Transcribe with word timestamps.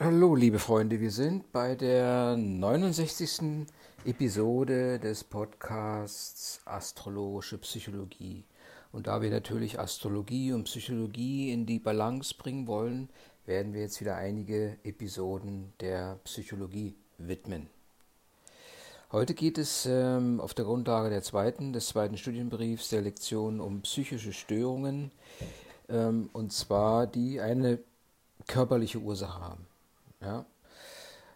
Hallo, 0.00 0.36
liebe 0.36 0.60
Freunde, 0.60 1.00
wir 1.00 1.10
sind 1.10 1.50
bei 1.50 1.74
der 1.74 2.36
69. 2.36 3.66
Episode 4.04 5.00
des 5.00 5.24
Podcasts 5.24 6.60
Astrologische 6.64 7.58
Psychologie. 7.58 8.44
Und 8.92 9.08
da 9.08 9.20
wir 9.22 9.30
natürlich 9.30 9.80
Astrologie 9.80 10.52
und 10.52 10.64
Psychologie 10.64 11.50
in 11.50 11.66
die 11.66 11.80
Balance 11.80 12.32
bringen 12.38 12.68
wollen, 12.68 13.08
werden 13.44 13.74
wir 13.74 13.80
jetzt 13.80 14.00
wieder 14.00 14.14
einige 14.14 14.76
Episoden 14.84 15.72
der 15.80 16.20
Psychologie 16.22 16.94
widmen. 17.18 17.66
Heute 19.10 19.34
geht 19.34 19.58
es 19.58 19.84
ähm, 19.84 20.40
auf 20.40 20.54
der 20.54 20.64
Grundlage 20.64 21.10
der 21.10 21.24
zweiten, 21.24 21.72
des 21.72 21.88
zweiten 21.88 22.16
Studienbriefs 22.16 22.90
der 22.90 23.02
Lektion 23.02 23.58
um 23.58 23.80
psychische 23.80 24.32
Störungen, 24.32 25.10
ähm, 25.88 26.30
und 26.32 26.52
zwar 26.52 27.08
die 27.08 27.40
eine 27.40 27.80
körperliche 28.46 29.00
Ursache 29.00 29.40
haben. 29.40 29.66
Ja? 30.20 30.44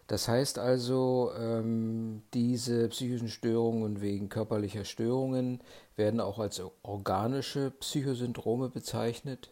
Das 0.07 0.27
heißt 0.27 0.59
also, 0.59 1.31
ähm, 1.39 2.23
diese 2.33 2.89
psychischen 2.89 3.29
Störungen 3.29 4.01
wegen 4.01 4.29
körperlicher 4.29 4.83
Störungen 4.83 5.61
werden 5.95 6.19
auch 6.19 6.39
als 6.39 6.61
organische 6.83 7.71
Psychosyndrome 7.71 8.69
bezeichnet 8.69 9.51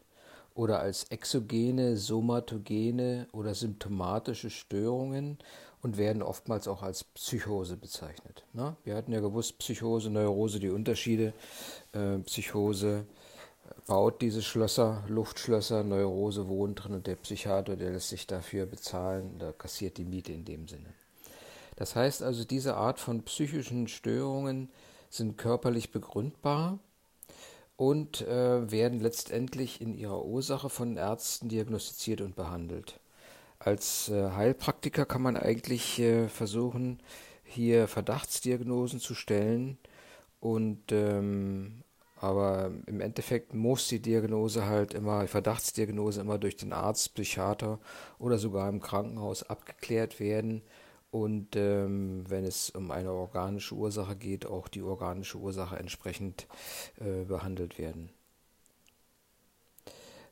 oder 0.53 0.79
als 0.79 1.05
exogene, 1.05 1.95
somatogene 1.95 3.27
oder 3.31 3.55
symptomatische 3.55 4.49
Störungen 4.49 5.37
und 5.81 5.97
werden 5.97 6.21
oftmals 6.21 6.67
auch 6.67 6.83
als 6.83 7.05
Psychose 7.05 7.77
bezeichnet. 7.77 8.43
Ne? 8.53 8.75
Wir 8.83 8.95
hatten 8.95 9.13
ja 9.13 9.21
gewusst, 9.21 9.57
Psychose, 9.57 10.09
Neurose, 10.09 10.59
die 10.59 10.69
Unterschiede. 10.69 11.33
Äh, 11.93 12.19
Psychose 12.19 13.05
baut 13.87 14.21
diese 14.21 14.41
Schlösser, 14.41 15.03
Luftschlösser, 15.07 15.83
Neurose 15.83 16.47
wohnt 16.47 16.83
drin 16.83 16.93
und 16.93 17.07
der 17.07 17.15
Psychiater, 17.15 17.75
der 17.75 17.91
lässt 17.91 18.09
sich 18.09 18.27
dafür 18.27 18.65
bezahlen, 18.65 19.37
da 19.39 19.51
kassiert 19.51 19.97
die 19.97 20.05
Miete 20.05 20.31
in 20.31 20.45
dem 20.45 20.67
Sinne. 20.67 20.93
Das 21.75 21.95
heißt 21.95 22.23
also, 22.23 22.43
diese 22.43 22.75
Art 22.75 22.99
von 22.99 23.23
psychischen 23.23 23.87
Störungen 23.87 24.69
sind 25.09 25.37
körperlich 25.37 25.91
begründbar 25.91 26.79
und 27.75 28.21
äh, 28.21 28.71
werden 28.71 28.99
letztendlich 28.99 29.81
in 29.81 29.95
ihrer 29.95 30.23
Ursache 30.23 30.69
von 30.69 30.97
Ärzten 30.97 31.49
diagnostiziert 31.49 32.21
und 32.21 32.35
behandelt. 32.35 32.99
Als 33.57 34.09
äh, 34.09 34.31
Heilpraktiker 34.31 35.05
kann 35.05 35.21
man 35.21 35.37
eigentlich 35.37 35.99
äh, 35.99 36.27
versuchen, 36.27 37.01
hier 37.43 37.87
Verdachtsdiagnosen 37.87 38.99
zu 38.99 39.13
stellen 39.13 39.77
und 40.39 40.91
ähm, 40.91 41.83
aber 42.21 42.71
im 42.85 43.01
Endeffekt 43.01 43.55
muss 43.55 43.87
die 43.87 43.99
Diagnose 43.99 44.67
halt 44.67 44.93
immer, 44.93 45.23
die 45.23 45.27
Verdachtsdiagnose 45.27 46.21
immer 46.21 46.37
durch 46.37 46.55
den 46.55 46.71
Arzt, 46.71 47.15
Psychiater 47.15 47.79
oder 48.19 48.37
sogar 48.37 48.69
im 48.69 48.79
Krankenhaus 48.79 49.41
abgeklärt 49.43 50.19
werden. 50.19 50.61
Und 51.09 51.55
ähm, 51.55 52.23
wenn 52.29 52.45
es 52.45 52.69
um 52.69 52.91
eine 52.91 53.11
organische 53.11 53.75
Ursache 53.75 54.15
geht, 54.15 54.45
auch 54.45 54.67
die 54.67 54.83
organische 54.83 55.39
Ursache 55.39 55.77
entsprechend 55.77 56.47
äh, 56.99 57.25
behandelt 57.25 57.79
werden. 57.79 58.11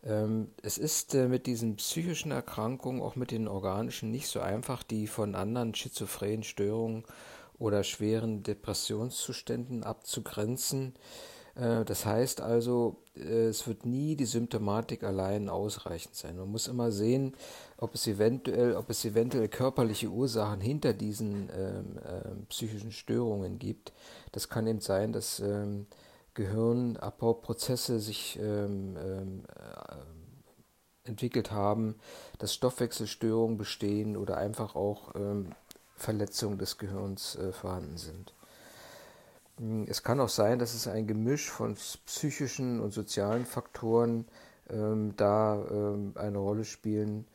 Ähm, 0.04 0.52
es 0.62 0.78
ist 0.78 1.16
äh, 1.16 1.28
mit 1.28 1.48
diesen 1.48 1.76
psychischen 1.76 2.32
Erkrankungen, 2.32 3.02
auch 3.02 3.16
mit 3.16 3.32
den 3.32 3.48
organischen, 3.48 4.12
nicht 4.12 4.28
so 4.28 4.40
einfach, 4.40 4.84
die 4.84 5.08
von 5.08 5.36
anderen 5.36 5.74
schizophrenen 5.74 6.44
Störungen 6.44 7.04
oder 7.58 7.84
schweren 7.84 8.44
Depressionszuständen 8.44 9.84
abzugrenzen. 9.84 10.94
Äh, 11.60 11.86
das 11.86 12.06
heißt 12.06 12.42
also, 12.42 12.98
äh, 13.16 13.48
es 13.48 13.68
wird 13.68 13.86
nie 13.86 14.16
die 14.16 14.26
Symptomatik 14.26 15.04
allein 15.04 15.50
ausreichend 15.50 16.16
sein. 16.16 16.38
Man 16.38 16.52
muss 16.52 16.68
immer 16.68 16.92
sehen, 16.92 17.36
ob 17.78 17.96
es 17.96 18.08
eventuell, 18.08 18.76
ob 18.76 18.90
es 18.90 19.04
eventuell 19.06 19.48
körperliche 19.48 20.08
Ursachen 20.08 20.62
hinter 20.62 20.94
diesen 20.94 21.50
ähm, 21.56 21.98
äh, 21.98 22.46
psychischen 22.50 22.92
Störungen 22.92 23.60
gibt. 23.60 23.94
Das 24.32 24.50
kann 24.50 24.68
eben 24.68 24.82
sein, 24.82 25.12
dass 25.12 25.40
ähm, 25.40 25.88
Gehirnabbauprozesse 26.34 28.00
sich 28.00 28.40
ähm, 28.42 28.96
ähm 28.98 29.44
äh, 29.56 30.20
entwickelt 31.06 31.50
haben, 31.50 31.96
dass 32.38 32.54
Stoffwechselstörungen 32.54 33.58
bestehen 33.58 34.16
oder 34.16 34.38
einfach 34.38 34.76
auch 34.76 35.16
ähm, 35.16 35.54
Verletzungen 35.96 36.60
des 36.60 36.78
Gehirns 36.78 37.36
äh, 37.36 37.52
vorhanden 37.52 37.98
sind. 37.98 38.34
Hm, 39.60 39.86
es 39.88 40.04
kann 40.04 40.20
auch 40.20 40.30
sein, 40.30 40.58
dass 40.58 40.74
es 40.74 40.88
ein 40.88 41.06
Gemisch 41.06 41.50
von 41.50 41.76
psychischen 42.06 42.80
und 42.80 42.92
sozialen 42.92 43.46
Faktoren 43.46 44.26
ähm, 44.70 45.14
da 45.18 45.64
ähm, 45.70 46.14
eine 46.16 46.38
Rolle 46.38 46.64
spielen. 46.64 47.28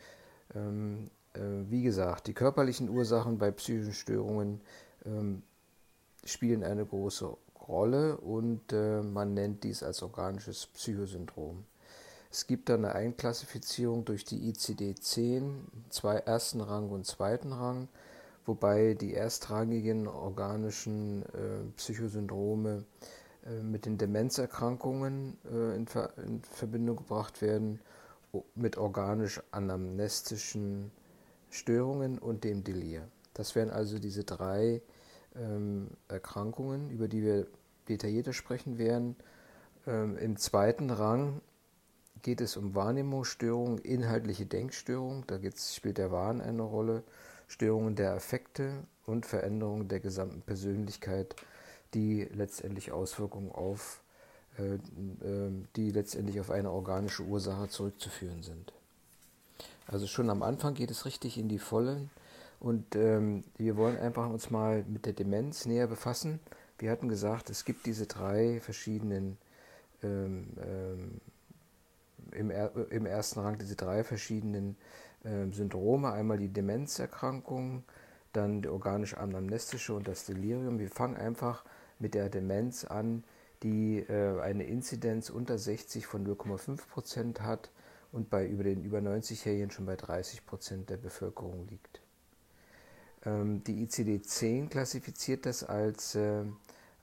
Ähm, 0.54 1.10
äh, 1.34 1.40
wie 1.68 1.82
gesagt, 1.82 2.26
die 2.26 2.34
körperlichen 2.34 2.88
Ursachen 2.88 3.38
bei 3.38 3.50
psychischen 3.50 3.92
Störungen 3.92 4.60
ähm, 5.04 5.42
spielen 6.24 6.64
eine 6.64 6.86
große 6.86 7.36
Rolle 7.68 8.16
und 8.18 8.72
äh, 8.72 9.02
man 9.02 9.34
nennt 9.34 9.64
dies 9.64 9.82
als 9.82 10.02
organisches 10.02 10.66
Psychosyndrom. 10.66 11.64
Es 12.30 12.46
gibt 12.46 12.68
dann 12.68 12.84
eine 12.84 12.94
Einklassifizierung 12.94 14.04
durch 14.04 14.24
die 14.24 14.52
ICD-10, 14.52 15.52
zwei 15.90 16.16
ersten 16.16 16.60
Rang 16.60 16.90
und 16.90 17.06
zweiten 17.06 17.52
Rang 17.52 17.88
wobei 18.46 18.94
die 18.94 19.14
erstrangigen 19.14 20.06
organischen 20.06 21.22
äh, 21.22 21.64
Psychosyndrome 21.76 22.84
äh, 23.46 23.62
mit 23.62 23.86
den 23.86 23.96
Demenzerkrankungen 23.98 25.38
äh, 25.50 25.74
in, 25.76 25.86
Ver 25.86 26.12
in, 26.18 26.42
Verbindung 26.42 26.96
gebracht 26.96 27.40
werden, 27.42 27.80
mit 28.54 28.76
organisch-anamnestischen 28.76 30.90
Störungen 31.50 32.18
und 32.18 32.42
dem 32.42 32.64
Delir. 32.64 33.06
Das 33.32 33.54
wären 33.54 33.70
also 33.70 34.00
diese 34.00 34.24
drei 34.24 34.82
ähm, 35.36 35.86
Erkrankungen, 36.08 36.90
über 36.90 37.06
die 37.06 37.22
wir 37.22 37.46
detaillierter 37.88 38.32
sprechen 38.32 38.78
werden. 38.78 39.14
Ähm, 39.86 40.16
Im 40.18 40.36
zweiten 40.36 40.90
Rang 40.90 41.40
geht 42.22 42.40
es 42.40 42.56
um 42.56 42.74
Wahrnehmungsstörungen, 42.74 43.78
inhaltliche 43.78 44.46
Denkstörungen, 44.46 45.24
da 45.26 45.38
spielt 45.56 45.98
der 45.98 46.10
Wahn 46.10 46.40
eine 46.40 46.62
Rolle 46.62 47.04
Störungen 47.54 47.94
der 47.94 48.14
Affekte 48.14 48.72
und 49.06 49.26
Veränderungen 49.26 49.86
der 49.86 50.00
gesamten 50.00 50.42
Persönlichkeit, 50.42 51.36
die 51.94 52.24
letztendlich 52.34 52.90
Auswirkungen 52.90 53.52
auf 53.52 54.00
äh, 54.58 54.74
äh, 54.74 55.52
die 55.76 55.92
letztendlich 55.92 56.40
auf 56.40 56.50
eine 56.50 56.72
organische 56.72 57.22
Ursache 57.22 57.68
zurückzuführen 57.68 58.42
sind. 58.42 58.72
Also 59.86 60.08
schon 60.08 60.30
am 60.30 60.42
Anfang 60.42 60.74
geht 60.74 60.90
es 60.90 61.06
richtig 61.06 61.38
in 61.38 61.48
die 61.48 61.60
Vollen 61.60 62.10
und 62.58 62.96
ähm, 62.96 63.44
wir 63.56 63.76
wollen 63.76 63.98
einfach 63.98 64.28
uns 64.28 64.50
mal 64.50 64.84
mit 64.88 65.06
der 65.06 65.12
Demenz 65.12 65.64
näher 65.64 65.86
befassen. 65.86 66.40
Wir 66.80 66.90
hatten 66.90 67.08
gesagt, 67.08 67.50
es 67.50 67.64
gibt 67.64 67.86
diese 67.86 68.06
drei 68.06 68.58
verschiedenen 68.60 69.38
ähm, 70.02 70.48
ähm, 70.60 71.20
im, 72.32 72.50
im, 72.90 73.06
ersten 73.06 73.38
Rang 73.38 73.58
diese 73.58 73.76
drei 73.76 74.02
verschiedenen 74.02 74.70
ähm, 74.70 74.76
Syndrome, 75.24 76.12
einmal 76.12 76.38
die 76.38 76.48
Demenzerkrankung, 76.48 77.84
dann 78.32 78.62
die 78.62 78.68
organisch-anamnestische 78.68 79.94
und 79.94 80.06
das 80.06 80.26
Delirium. 80.26 80.78
Wir 80.78 80.90
fangen 80.90 81.16
einfach 81.16 81.64
mit 81.98 82.14
der 82.14 82.28
Demenz 82.28 82.84
an, 82.84 83.24
die 83.62 84.00
äh, 84.00 84.40
eine 84.40 84.64
Inzidenz 84.64 85.30
unter 85.30 85.56
60 85.58 86.06
von 86.06 86.26
0,5 86.26 86.86
Prozent 86.88 87.40
hat 87.40 87.70
und 88.12 88.30
bei 88.30 88.46
über 88.46 88.64
den 88.64 88.84
über 88.84 88.98
90-Jährigen 88.98 89.70
schon 89.70 89.86
bei 89.86 89.96
30 89.96 90.44
Prozent 90.44 90.90
der 90.90 90.98
Bevölkerung 90.98 91.66
liegt. 91.68 92.00
Ähm, 93.24 93.64
die 93.64 93.86
ICD-10 93.86 94.68
klassifiziert 94.68 95.46
das 95.46 95.64
als 95.64 96.14
äh, 96.14 96.44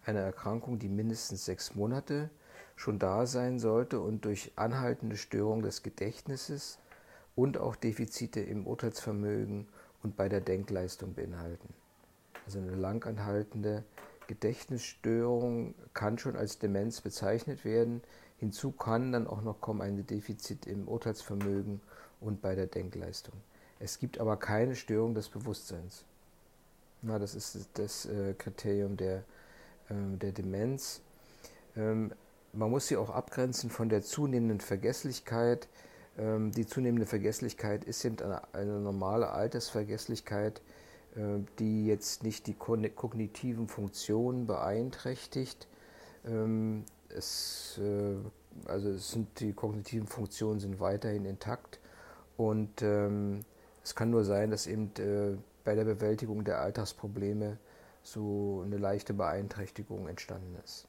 eine 0.06 0.20
Erkrankung, 0.20 0.80
die 0.80 0.90
mindestens 0.90 1.46
sechs 1.46 1.76
Monate 1.76 2.30
schon 2.76 3.00
da 3.00 3.26
sein 3.26 3.60
sollte 3.60 4.00
und 4.00 4.26
durch 4.26 4.52
anhaltende 4.56 5.18
Störung 5.18 5.62
des 5.62 5.84
Gedächtnisses 5.84 6.80
und 7.42 7.58
auch 7.58 7.76
Defizite 7.76 8.40
im 8.40 8.68
Urteilsvermögen 8.68 9.68
und 10.04 10.16
bei 10.16 10.30
der 10.30 10.42
Denkleistung 10.42 11.16
beinhalten. 11.16 11.74
Also 12.46 12.60
eine 12.60 12.76
langanhaltende 12.76 13.84
Gedächtnisstörung 14.28 15.74
kann 15.96 16.20
schon 16.20 16.36
als 16.36 16.60
Demenz 16.60 17.02
bezeichnet 17.02 17.66
werden. 17.66 18.04
Hinzu 18.38 18.72
kann 18.72 19.12
dann 19.12 19.26
auch 19.26 19.42
noch 19.42 19.60
kommen 19.60 19.82
ein 19.82 20.06
Defizit 20.06 20.68
im 20.68 20.88
Urteilsvermögen 20.88 21.82
und 22.20 22.44
bei 22.44 22.54
der 22.54 22.68
Denkleistung. 22.68 23.34
Es 23.80 23.98
gibt 23.98 24.20
aber 24.20 24.38
keine 24.38 24.76
Störung 24.76 25.16
des 25.16 25.28
Bewusstseins. 25.30 26.06
Na, 27.02 27.18
das 27.18 27.34
ist 27.34 27.70
das 27.74 28.06
äh, 28.06 28.36
Kriterium 28.38 28.98
der, 28.98 29.24
äh, 29.90 29.94
der 30.22 30.32
Demenz. 30.32 31.02
Ähm, 31.76 32.12
man 32.54 32.70
muss 32.70 32.88
sie 32.88 32.98
auch 32.98 33.10
abgrenzen 33.10 33.72
von 33.72 33.90
der 33.90 34.04
zunehmenden 34.04 34.60
Vergesslichkeit, 34.60 35.68
die 36.52 36.66
zunehmende 36.66 37.06
Vergesslichkeit 37.06 37.84
ist 37.84 38.06
eben 38.06 38.20
eine, 38.20 38.54
eine 38.54 38.80
normale 38.80 39.32
Altersvergesslichkeit, 39.32 40.62
äh, 41.16 41.40
die 41.60 41.88
jetzt 41.88 42.24
nicht 42.24 42.48
die 42.48 42.54
kognitiven 42.54 43.68
Funktionen 43.68 44.46
beeinträchtigt. 44.46 45.68
Ähm, 46.26 46.84
es, 47.10 47.80
äh, 47.80 48.16
also 48.70 48.96
sind, 48.98 49.40
die 49.40 49.54
kognitiven 49.54 50.08
Funktionen 50.08 50.60
sind 50.60 50.80
weiterhin 50.80 51.26
intakt 51.26 51.80
und 52.38 52.82
ähm, 52.82 53.42
Es 53.84 53.96
kann 53.96 54.12
nur 54.12 54.24
sein, 54.24 54.52
dass 54.52 54.68
eben 54.68 54.92
äh, 55.00 55.38
bei 55.64 55.76
der 55.76 55.86
Bewältigung 55.86 56.44
der 56.44 56.60
Alltagsprobleme 56.60 57.58
so 58.04 58.62
eine 58.66 58.78
leichte 58.78 59.14
Beeinträchtigung 59.14 60.08
entstanden 60.08 60.56
ist. 60.64 60.88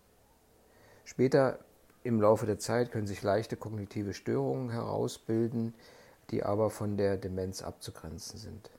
Später 1.05 1.59
im 2.05 2.21
Laufe 2.21 2.47
der 2.47 2.59
Zeit 2.59 2.91
können 2.91 3.07
sich 3.07 3.23
leichte 3.23 3.57
kognitive 3.57 4.15
Störungen 4.15 4.71
herausbilden, 4.71 5.75
die 6.31 6.43
aber 6.43 6.71
von 6.71 6.97
der 6.97 7.17
Demenz 7.17 7.63
abzugrenzen 7.63 8.39
sind. 8.39 8.71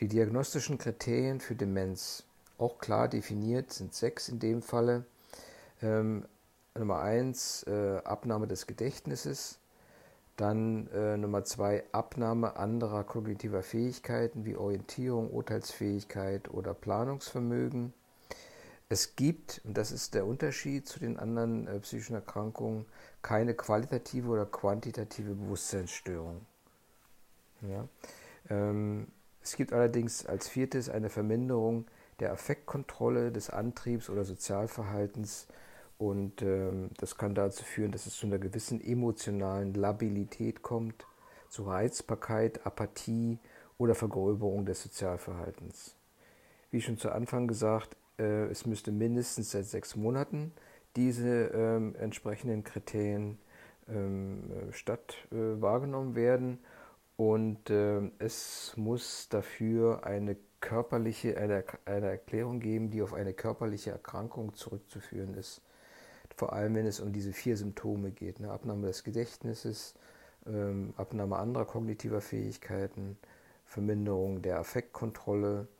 Die 0.00 0.08
diagnostischen 0.08 0.78
Kriterien 0.78 1.40
für 1.40 1.54
Demenz, 1.54 2.24
auch 2.58 2.78
klar 2.78 3.08
definiert, 3.08 3.72
sind 3.72 3.94
sechs 3.94 4.28
in 4.28 4.38
dem 4.38 4.62
Falle. 4.62 5.04
Ähm, 5.82 6.26
Nummer 6.74 7.00
eins, 7.00 7.62
äh, 7.66 7.98
Abnahme 8.04 8.46
des 8.46 8.66
Gedächtnisses. 8.66 9.58
Dann 10.36 10.88
äh, 10.88 11.16
Nummer 11.16 11.44
zwei, 11.44 11.84
Abnahme 11.92 12.56
anderer 12.56 13.04
kognitiver 13.04 13.62
Fähigkeiten 13.62 14.44
wie 14.44 14.56
Orientierung, 14.56 15.30
Urteilsfähigkeit 15.30 16.50
oder 16.50 16.74
Planungsvermögen. 16.74 17.94
Es 18.88 19.16
gibt, 19.16 19.60
und 19.64 19.76
das 19.76 19.90
ist 19.90 20.14
der 20.14 20.26
Unterschied 20.26 20.86
zu 20.86 21.00
den 21.00 21.18
anderen 21.18 21.66
äh, 21.66 21.80
psychischen 21.80 22.14
Erkrankungen, 22.14 22.86
keine 23.20 23.54
qualitative 23.54 24.28
oder 24.28 24.46
quantitative 24.46 25.34
Bewusstseinsstörung. 25.34 26.46
Ja? 27.62 27.88
Ähm, 28.48 29.08
es 29.42 29.56
gibt 29.56 29.72
allerdings 29.72 30.26
als 30.26 30.48
viertes 30.48 30.88
eine 30.88 31.10
Verminderung 31.10 31.86
der 32.20 32.32
Affektkontrolle, 32.32 33.32
des 33.32 33.50
Antriebs 33.50 34.08
oder 34.08 34.24
Sozialverhaltens 34.24 35.48
und 35.98 36.42
ähm, 36.42 36.90
das 36.98 37.16
kann 37.16 37.34
dazu 37.34 37.64
führen, 37.64 37.92
dass 37.92 38.06
es 38.06 38.16
zu 38.16 38.26
einer 38.26 38.38
gewissen 38.38 38.80
emotionalen 38.80 39.74
Labilität 39.74 40.62
kommt, 40.62 41.06
zu 41.48 41.64
Reizbarkeit, 41.64 42.66
Apathie 42.66 43.38
oder 43.78 43.94
Vergröberung 43.94 44.66
des 44.66 44.82
Sozialverhaltens. 44.82 45.94
Wie 46.70 46.82
schon 46.82 46.98
zu 46.98 47.10
Anfang 47.10 47.48
gesagt, 47.48 47.96
äh, 48.18 48.46
es 48.46 48.66
müsste 48.66 48.92
mindestens 48.92 49.50
seit 49.50 49.66
sechs 49.66 49.96
Monaten 49.96 50.52
diese 50.96 51.50
ähm, 51.54 51.94
entsprechenden 51.96 52.64
Kriterien 52.64 53.38
ähm, 53.88 54.50
statt 54.70 55.14
äh, 55.30 55.60
wahrgenommen 55.60 56.14
werden 56.14 56.58
und 57.16 57.70
äh, 57.70 58.10
es 58.18 58.72
muss 58.76 59.28
dafür 59.28 60.04
eine 60.04 60.36
körperliche, 60.60 61.36
eine, 61.36 61.64
eine 61.84 62.08
Erklärung 62.08 62.60
geben, 62.60 62.90
die 62.90 63.02
auf 63.02 63.14
eine 63.14 63.34
körperliche 63.34 63.90
Erkrankung 63.90 64.54
zurückzuführen 64.54 65.34
ist 65.34 65.62
vor 66.36 66.52
allem 66.52 66.74
wenn 66.74 66.86
es 66.86 67.00
um 67.00 67.12
diese 67.12 67.32
vier 67.32 67.56
Symptome 67.56 68.10
geht. 68.10 68.40
Ne? 68.40 68.50
Abnahme 68.50 68.86
des 68.86 69.04
Gedächtnisses, 69.04 69.94
ähm, 70.46 70.92
Abnahme 70.96 71.36
anderer 71.36 71.64
kognitiver 71.64 72.20
Fähigkeiten, 72.20 73.18
Verminderung 73.64 74.42
der 74.42 74.58
Affektkontrolle 74.58 75.62
äh, 75.62 75.75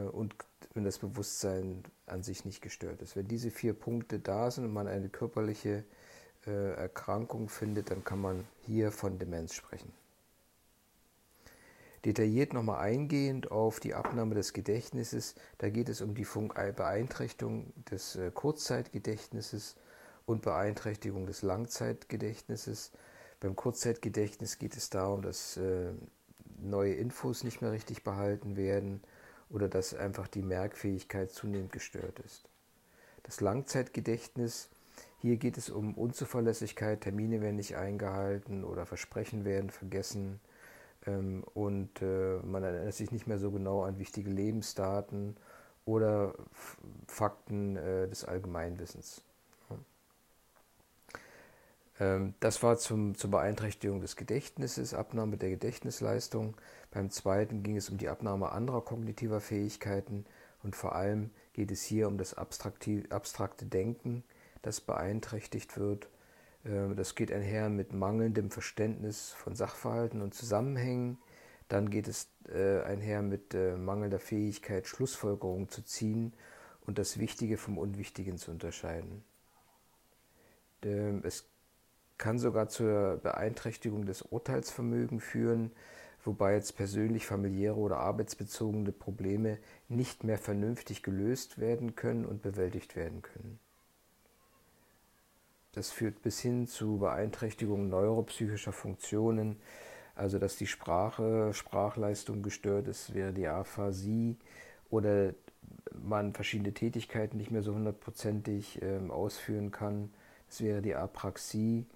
und 0.00 0.34
wenn 0.74 0.84
das 0.84 0.98
Bewusstsein 0.98 1.84
an 2.06 2.22
sich 2.22 2.44
nicht 2.44 2.60
gestört 2.60 3.00
ist. 3.00 3.16
Wenn 3.16 3.28
diese 3.28 3.50
vier 3.50 3.74
Punkte 3.74 4.18
da 4.18 4.50
sind 4.50 4.64
und 4.64 4.72
man 4.72 4.88
eine 4.88 5.08
körperliche 5.08 5.84
äh, 6.46 6.72
Erkrankung 6.74 7.48
findet, 7.48 7.90
dann 7.90 8.04
kann 8.04 8.20
man 8.20 8.46
hier 8.66 8.90
von 8.90 9.18
Demenz 9.18 9.54
sprechen. 9.54 9.92
Detailliert 12.04 12.52
nochmal 12.52 12.80
eingehend 12.80 13.50
auf 13.50 13.80
die 13.80 13.94
Abnahme 13.94 14.34
des 14.34 14.52
Gedächtnisses, 14.52 15.36
da 15.58 15.70
geht 15.70 15.88
es 15.88 16.02
um 16.02 16.14
die 16.14 16.26
Beeinträchtigung 16.76 17.72
des 17.90 18.16
äh, 18.16 18.30
Kurzzeitgedächtnisses 18.30 19.76
und 20.26 20.42
Beeinträchtigung 20.42 21.26
des 21.26 21.42
Langzeitgedächtnisses. 21.42 22.92
Beim 23.40 23.56
Kurzzeitgedächtnis 23.56 24.58
geht 24.58 24.76
es 24.76 24.90
darum, 24.90 25.22
dass 25.22 25.56
äh, 25.56 25.92
neue 26.58 26.94
Infos 26.94 27.44
nicht 27.44 27.62
mehr 27.62 27.72
richtig 27.72 28.04
behalten 28.04 28.56
werden 28.56 29.00
oder 29.54 29.68
dass 29.68 29.94
einfach 29.94 30.26
die 30.26 30.42
Merkfähigkeit 30.42 31.30
zunehmend 31.30 31.70
gestört 31.70 32.18
ist. 32.18 32.48
Das 33.22 33.40
Langzeitgedächtnis, 33.40 34.68
hier 35.22 35.36
geht 35.36 35.56
es 35.56 35.70
um 35.70 35.94
Unzuverlässigkeit, 35.94 37.02
Termine 37.02 37.40
werden 37.40 37.56
nicht 37.56 37.76
eingehalten 37.76 38.64
oder 38.64 38.84
Versprechen 38.84 39.44
werden 39.44 39.70
vergessen 39.70 40.40
ähm, 41.06 41.44
und 41.54 42.02
äh, 42.02 42.40
man 42.42 42.64
erinnert 42.64 42.94
sich 42.94 43.12
nicht 43.12 43.28
mehr 43.28 43.38
so 43.38 43.52
genau 43.52 43.84
an 43.84 44.00
wichtige 44.00 44.28
Lebensdaten 44.28 45.36
oder 45.84 46.34
Fakten 47.06 47.76
äh, 47.76 48.08
des 48.08 48.24
Allgemeinwissens. 48.24 49.22
Ähm, 52.00 52.34
das 52.40 52.62
war 52.62 52.78
zum, 52.78 53.14
zur 53.14 53.30
Beeinträchtigung 53.30 54.00
des 54.00 54.16
Gedächtnisses, 54.16 54.94
Abnahme 54.94 55.36
der 55.36 55.50
Gedächtnisleistung. 55.50 56.56
Beim 56.90 57.10
zweiten 57.10 57.62
ging 57.62 57.76
es 57.76 57.90
um 57.90 57.98
die 57.98 58.08
Abnahme 58.08 58.52
anderer 58.52 58.84
kognitiver 58.84 59.40
Fähigkeiten 59.40 60.24
und 60.62 60.74
vor 60.76 60.94
allem 60.94 61.30
geht 61.52 61.70
es 61.70 61.82
hier 61.82 62.08
um 62.08 62.18
das 62.18 62.34
abstrakte 62.34 63.66
Denken, 63.66 64.24
das 64.62 64.80
beeinträchtigt 64.80 65.76
wird. 65.78 66.08
Ähm, 66.64 66.96
das 66.96 67.14
geht 67.14 67.32
einher 67.32 67.68
mit 67.68 67.92
mangelndem 67.92 68.50
Verständnis 68.50 69.32
von 69.32 69.54
Sachverhalten 69.54 70.22
und 70.22 70.34
Zusammenhängen. 70.34 71.18
Dann 71.68 71.90
geht 71.90 72.08
es 72.08 72.28
äh, 72.48 72.82
einher 72.82 73.22
mit 73.22 73.54
äh, 73.54 73.76
mangelnder 73.76 74.18
Fähigkeit, 74.18 74.86
Schlussfolgerungen 74.86 75.68
zu 75.68 75.82
ziehen 75.82 76.34
und 76.86 76.98
das 76.98 77.18
Wichtige 77.18 77.56
vom 77.56 77.78
Unwichtigen 77.78 78.36
zu 78.36 78.50
unterscheiden. 78.50 79.24
Ähm, 80.82 81.22
es 81.24 81.46
kann 82.18 82.38
sogar 82.38 82.68
zur 82.68 83.18
Beeinträchtigung 83.22 84.06
des 84.06 84.22
Urteilsvermögens 84.22 85.22
führen, 85.22 85.72
wobei 86.24 86.54
jetzt 86.54 86.76
persönlich 86.76 87.26
familiäre 87.26 87.76
oder 87.76 87.98
arbeitsbezogene 87.98 88.92
Probleme 88.92 89.58
nicht 89.88 90.24
mehr 90.24 90.38
vernünftig 90.38 91.02
gelöst 91.02 91.58
werden 91.58 91.96
können 91.96 92.24
und 92.24 92.42
bewältigt 92.42 92.96
werden 92.96 93.22
können. 93.22 93.58
Das 95.72 95.90
führt 95.90 96.22
bis 96.22 96.38
hin 96.38 96.68
zu 96.68 96.98
Beeinträchtigung 96.98 97.88
neuropsychischer 97.88 98.72
Funktionen, 98.72 99.56
also 100.14 100.38
dass 100.38 100.56
die 100.56 100.68
Sprache, 100.68 101.52
Sprachleistung 101.52 102.42
gestört 102.42 102.86
ist, 102.86 103.12
wäre 103.12 103.32
die 103.32 103.48
Aphasie 103.48 104.36
oder 104.88 105.34
man 105.92 106.32
verschiedene 106.32 106.72
Tätigkeiten 106.72 107.36
nicht 107.36 107.50
mehr 107.50 107.62
so 107.62 107.74
hundertprozentig 107.74 108.80
ähm, 108.82 109.10
ausführen 109.10 109.72
kann. 109.72 110.12
Das 110.46 110.60
wäre 110.60 110.80
die 110.80 110.94
Apraxie 110.94 111.86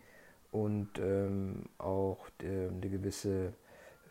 und 0.50 0.98
ähm, 0.98 1.64
auch 1.78 2.28
äh, 2.42 2.68
eine 2.68 2.88
gewisse 2.88 3.52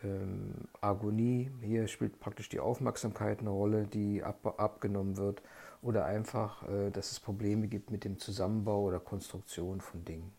ähm, 0.03 0.53
Agonie. 0.81 1.49
Hier 1.61 1.87
spielt 1.87 2.19
praktisch 2.19 2.49
die 2.49 2.59
Aufmerksamkeit 2.59 3.39
eine 3.39 3.49
Rolle, 3.49 3.87
die 3.87 4.23
ab, 4.23 4.55
abgenommen 4.57 5.17
wird 5.17 5.41
oder 5.81 6.05
einfach, 6.05 6.67
äh, 6.69 6.91
dass 6.91 7.11
es 7.11 7.19
Probleme 7.19 7.67
gibt 7.67 7.91
mit 7.91 8.03
dem 8.03 8.19
Zusammenbau 8.19 8.83
oder 8.83 8.99
Konstruktion 8.99 9.81
von 9.81 10.05
Dingen. 10.05 10.31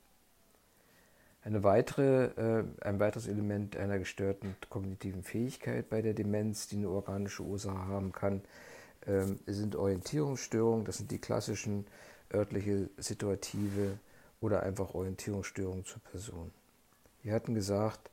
Eine 1.43 1.63
weitere, 1.63 2.27
äh, 2.37 2.65
ein 2.83 3.01
weiteres 3.01 3.27
Element 3.27 3.77
einer 3.77 3.99
gestörten 3.99 4.57
kognitiven 4.69 5.23
Fähigkeit 5.23 5.89
bei 5.89 6.03
der 6.03 6.15
Demenz, 6.15 6.69
die 6.69 6.77
eine 6.77 6.91
organische 6.91 7.43
Ursache 7.43 7.87
haben 7.87 8.13
kann, 8.13 8.43
ähm, 9.07 9.39
sind 9.47 9.77
Orientierungsstörungen. 9.77 10.85
Das 10.85 10.99
sind 10.99 11.11
die 11.11 11.21
klassischen 11.21 11.87
örtliche, 12.33 12.91
situative 12.99 13.99
oder 14.41 14.63
einfach 14.63 14.95
Orientierungsstörungen 14.95 15.85
zur 15.85 16.01
Person. 16.03 16.53
Wir 17.23 17.33
hatten 17.33 17.55
gesagt, 17.55 18.11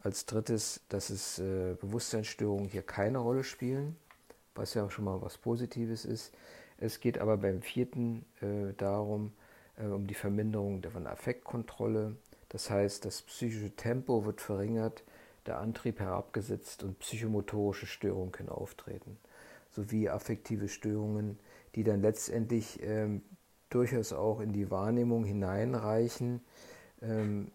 als 0.00 0.26
drittes, 0.26 0.80
dass 0.88 1.10
es 1.10 1.38
äh, 1.38 1.74
Bewusstseinsstörungen 1.80 2.68
hier 2.68 2.82
keine 2.82 3.18
Rolle 3.18 3.44
spielen, 3.44 3.96
was 4.54 4.74
ja 4.74 4.88
schon 4.90 5.04
mal 5.04 5.20
was 5.20 5.38
Positives 5.38 6.04
ist. 6.04 6.32
Es 6.78 7.00
geht 7.00 7.18
aber 7.18 7.36
beim 7.38 7.62
vierten 7.62 8.24
äh, 8.40 8.72
darum, 8.76 9.32
äh, 9.76 9.86
um 9.86 10.06
die 10.06 10.14
Verminderung 10.14 10.82
der 10.82 10.90
von 10.90 11.06
Affektkontrolle. 11.06 12.16
Das 12.48 12.70
heißt, 12.70 13.04
das 13.04 13.22
psychische 13.22 13.74
Tempo 13.74 14.24
wird 14.24 14.40
verringert, 14.40 15.02
der 15.46 15.58
Antrieb 15.58 16.00
herabgesetzt 16.00 16.82
und 16.82 16.98
psychomotorische 16.98 17.86
Störungen 17.86 18.32
können 18.32 18.48
auftreten, 18.48 19.18
sowie 19.70 20.08
affektive 20.08 20.68
Störungen, 20.68 21.38
die 21.74 21.84
dann 21.84 22.00
letztendlich 22.00 22.80
ähm, 22.82 23.22
durchaus 23.76 24.14
auch 24.14 24.40
in 24.40 24.52
die 24.52 24.70
Wahrnehmung 24.70 25.24
hineinreichen, 25.24 26.40
ähm, 27.02 27.52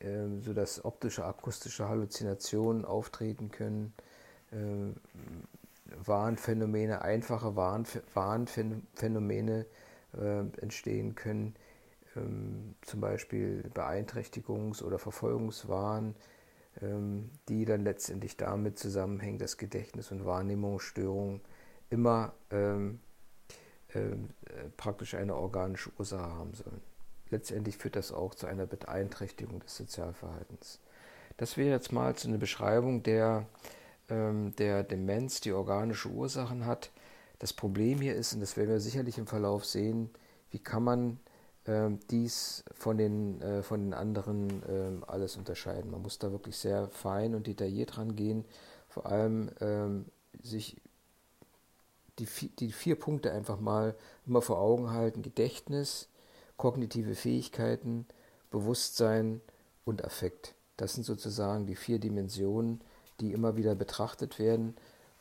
ähm, 0.00 0.40
sodass 0.40 0.84
optische, 0.84 1.24
akustische 1.24 1.88
Halluzinationen 1.88 2.84
auftreten 2.84 3.50
können, 3.50 3.92
ähm, 4.52 4.94
Warnphänomene, 6.04 7.02
einfache 7.02 7.56
Warn, 7.56 7.86
Warnphänomene 8.14 9.66
äh, 10.16 10.40
entstehen 10.60 11.16
können, 11.16 11.56
ähm, 12.16 12.76
zum 12.82 13.00
Beispiel 13.00 13.68
Beeinträchtigungs- 13.74 14.82
oder 14.82 15.00
Verfolgungswahn, 15.00 16.14
ähm, 16.82 17.30
die 17.48 17.64
dann 17.64 17.82
letztendlich 17.82 18.36
damit 18.36 18.78
zusammenhängen, 18.78 19.38
dass 19.38 19.58
Gedächtnis- 19.58 20.12
und 20.12 20.24
Wahrnehmungsstörungen 20.24 21.40
immer 21.90 22.32
ähm, 22.50 23.00
äh, 23.94 24.16
praktisch 24.76 25.14
eine 25.14 25.36
organische 25.36 25.90
Ursache 25.98 26.22
haben 26.22 26.54
sollen. 26.54 26.80
Letztendlich 27.30 27.78
führt 27.78 27.96
das 27.96 28.12
auch 28.12 28.34
zu 28.34 28.46
einer 28.46 28.66
Beeinträchtigung 28.66 29.60
des 29.60 29.76
Sozialverhaltens. 29.76 30.80
Das 31.36 31.56
wäre 31.56 31.70
jetzt 31.70 31.92
mal 31.92 32.16
so 32.16 32.28
eine 32.28 32.38
Beschreibung 32.38 33.02
der, 33.02 33.46
ähm, 34.08 34.54
der 34.56 34.84
Demenz, 34.84 35.40
die 35.40 35.52
organische 35.52 36.08
Ursachen 36.08 36.66
hat. 36.66 36.90
Das 37.38 37.52
Problem 37.52 38.00
hier 38.00 38.14
ist, 38.14 38.34
und 38.34 38.40
das 38.40 38.56
werden 38.56 38.70
wir 38.70 38.80
sicherlich 38.80 39.18
im 39.18 39.26
Verlauf 39.26 39.64
sehen, 39.64 40.10
wie 40.50 40.58
kann 40.60 40.84
man 40.84 41.18
ähm, 41.66 41.98
dies 42.10 42.64
von 42.72 42.98
den, 42.98 43.40
äh, 43.40 43.62
von 43.62 43.80
den 43.80 43.94
anderen 43.94 44.62
ähm, 44.68 45.04
alles 45.06 45.36
unterscheiden. 45.36 45.90
Man 45.90 46.02
muss 46.02 46.18
da 46.18 46.30
wirklich 46.30 46.56
sehr 46.56 46.88
fein 46.88 47.34
und 47.34 47.46
detailliert 47.46 47.98
rangehen, 47.98 48.44
vor 48.88 49.06
allem 49.06 49.50
ähm, 49.60 50.06
sich 50.42 50.80
die, 52.18 52.28
die 52.58 52.72
vier 52.72 52.96
Punkte 52.96 53.32
einfach 53.32 53.60
mal 53.60 53.94
immer 54.26 54.42
vor 54.42 54.58
Augen 54.58 54.90
halten. 54.90 55.22
Gedächtnis, 55.22 56.08
kognitive 56.56 57.14
Fähigkeiten, 57.14 58.06
Bewusstsein 58.50 59.40
und 59.84 60.04
Affekt. 60.04 60.54
Das 60.76 60.94
sind 60.94 61.04
sozusagen 61.04 61.66
die 61.66 61.76
vier 61.76 61.98
Dimensionen, 61.98 62.80
die 63.20 63.32
immer 63.32 63.56
wieder 63.56 63.74
betrachtet 63.74 64.38
werden. 64.38 64.76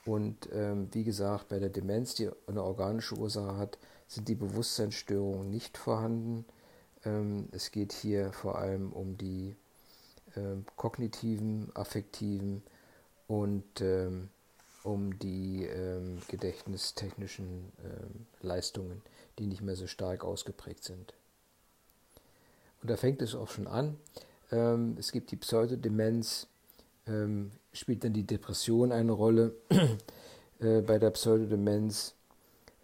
Und 0.06 0.50
ähm, 0.52 0.90
wie 0.92 1.04
gesagt, 1.04 1.50
bei 1.50 1.60
der 1.60 1.70
Demenz, 1.70 2.16
die 2.16 2.30
eine 2.48 2.64
organische 2.64 3.16
Ursache 3.16 3.58
hat, 3.58 3.78
sind 4.08 4.28
die 4.28 4.36
Bewusstseinsstörungen 4.36 5.50
nicht 5.50 5.78
vorhanden. 5.78 6.46
Ähm, 7.06 7.48
es 7.52 7.72
geht 7.72 7.94
hier 7.94 8.34
vor 8.34 8.58
allem 8.58 8.92
um 8.92 9.18
die 9.18 9.56
ähm, 10.36 10.66
kognitiven, 10.76 11.72
affektiven 11.76 12.64
und 13.28 13.82
ähm, 13.82 14.30
um 14.84 15.18
die 15.20 15.66
ähm, 15.66 16.20
gedächtnistechnischen 16.28 17.72
ähm, 17.84 18.28
Leistungen, 18.42 19.02
die 19.40 19.48
nicht 19.48 19.62
mehr 19.62 19.76
so 19.76 19.88
stark 19.88 20.24
ausgeprägt 20.24 20.84
sind. 20.84 21.14
Und 22.82 22.90
da 22.90 22.98
fängt 22.98 23.22
es 23.22 23.34
auch 23.34 23.50
schon 23.50 23.68
an. 23.68 23.98
Ähm, 24.52 24.98
es 25.00 25.12
gibt 25.12 25.32
die 25.32 25.38
Pseudodemenz, 25.38 26.48
ähm, 27.08 27.52
spielt 27.72 28.04
dann 28.04 28.14
die 28.14 28.28
Depression 28.28 28.92
eine 28.92 29.14
Rolle 29.14 29.56
äh, 30.60 30.82
bei 30.82 31.00
der 31.00 31.12
Pseudodemenz. 31.12 32.14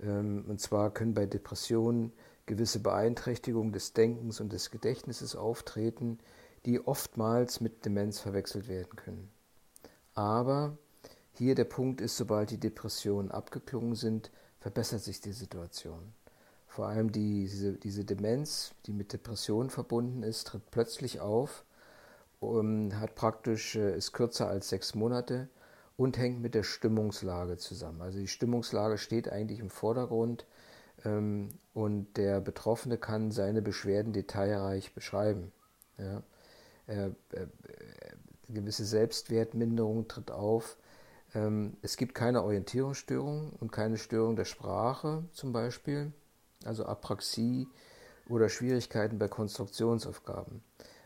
Ähm, 0.01 0.45
und 0.47 0.61
zwar 0.61 0.91
können 0.91 1.13
bei 1.13 1.25
Depressionen 1.25 2.13
gewisse 2.45 2.79
Beeinträchtigungen 2.79 3.73
des 3.73 3.93
Denkens 3.93 4.39
und 4.39 4.53
des 4.53 4.71
Gedächtnisses 4.71 5.35
auftreten, 5.35 6.17
die 6.65 6.79
oftmals 6.85 7.61
mit 7.61 7.85
Demenz 7.85 8.19
verwechselt 8.19 8.67
werden 8.67 8.95
können. 8.95 9.29
Aber 10.13 10.77
hier 11.33 11.55
der 11.55 11.65
Punkt 11.65 12.01
ist, 12.01 12.17
sobald 12.17 12.51
die 12.51 12.59
Depressionen 12.59 13.31
abgeklungen 13.31 13.95
sind, 13.95 14.31
verbessert 14.59 15.01
sich 15.01 15.21
die 15.21 15.31
Situation. 15.31 16.13
Vor 16.67 16.87
allem 16.87 17.11
die, 17.11 17.41
diese, 17.45 17.73
diese 17.73 18.05
Demenz, 18.05 18.73
die 18.85 18.93
mit 18.93 19.13
Depressionen 19.13 19.69
verbunden 19.69 20.23
ist, 20.23 20.47
tritt 20.47 20.69
plötzlich 20.71 21.19
auf, 21.19 21.65
um, 22.39 22.97
hat 22.99 23.15
praktisch, 23.15 23.75
äh, 23.75 23.97
ist 23.97 24.13
kürzer 24.13 24.47
als 24.47 24.69
sechs 24.69 24.95
Monate 24.95 25.49
und 25.97 26.17
hängt 26.17 26.41
mit 26.41 26.55
der 26.55 26.63
Stimmungslage 26.63 27.57
zusammen. 27.57 28.01
Also 28.01 28.19
die 28.19 28.27
Stimmungslage 28.27 28.97
steht 28.97 29.29
eigentlich 29.29 29.59
im 29.59 29.69
Vordergrund 29.69 30.45
ähm, 31.03 31.49
und 31.73 32.15
der 32.17 32.39
Betroffene 32.39 32.97
kann 32.97 33.31
seine 33.31 33.61
Beschwerden 33.61 34.13
detailreich 34.13 34.93
beschreiben. 34.93 35.51
Ja. 35.97 36.23
Äh, 36.87 37.07
äh, 37.07 37.47
gewisse 38.47 38.85
Selbstwertminderung 38.85 40.07
tritt 40.07 40.31
auf. 40.31 40.77
Ähm, 41.33 41.77
es 41.81 41.97
gibt 41.97 42.15
keine 42.15 42.43
Orientierungsstörung 42.43 43.53
und 43.59 43.71
keine 43.71 43.97
Störung 43.97 44.35
der 44.35 44.45
Sprache 44.45 45.23
zum 45.31 45.53
Beispiel 45.53 46.13
also 46.65 46.85
Apraxie 46.85 47.67
oder 48.27 48.49
Schwierigkeiten 48.49 49.17
bei 49.17 49.27
Konstruktionsaufgaben. 49.27 50.61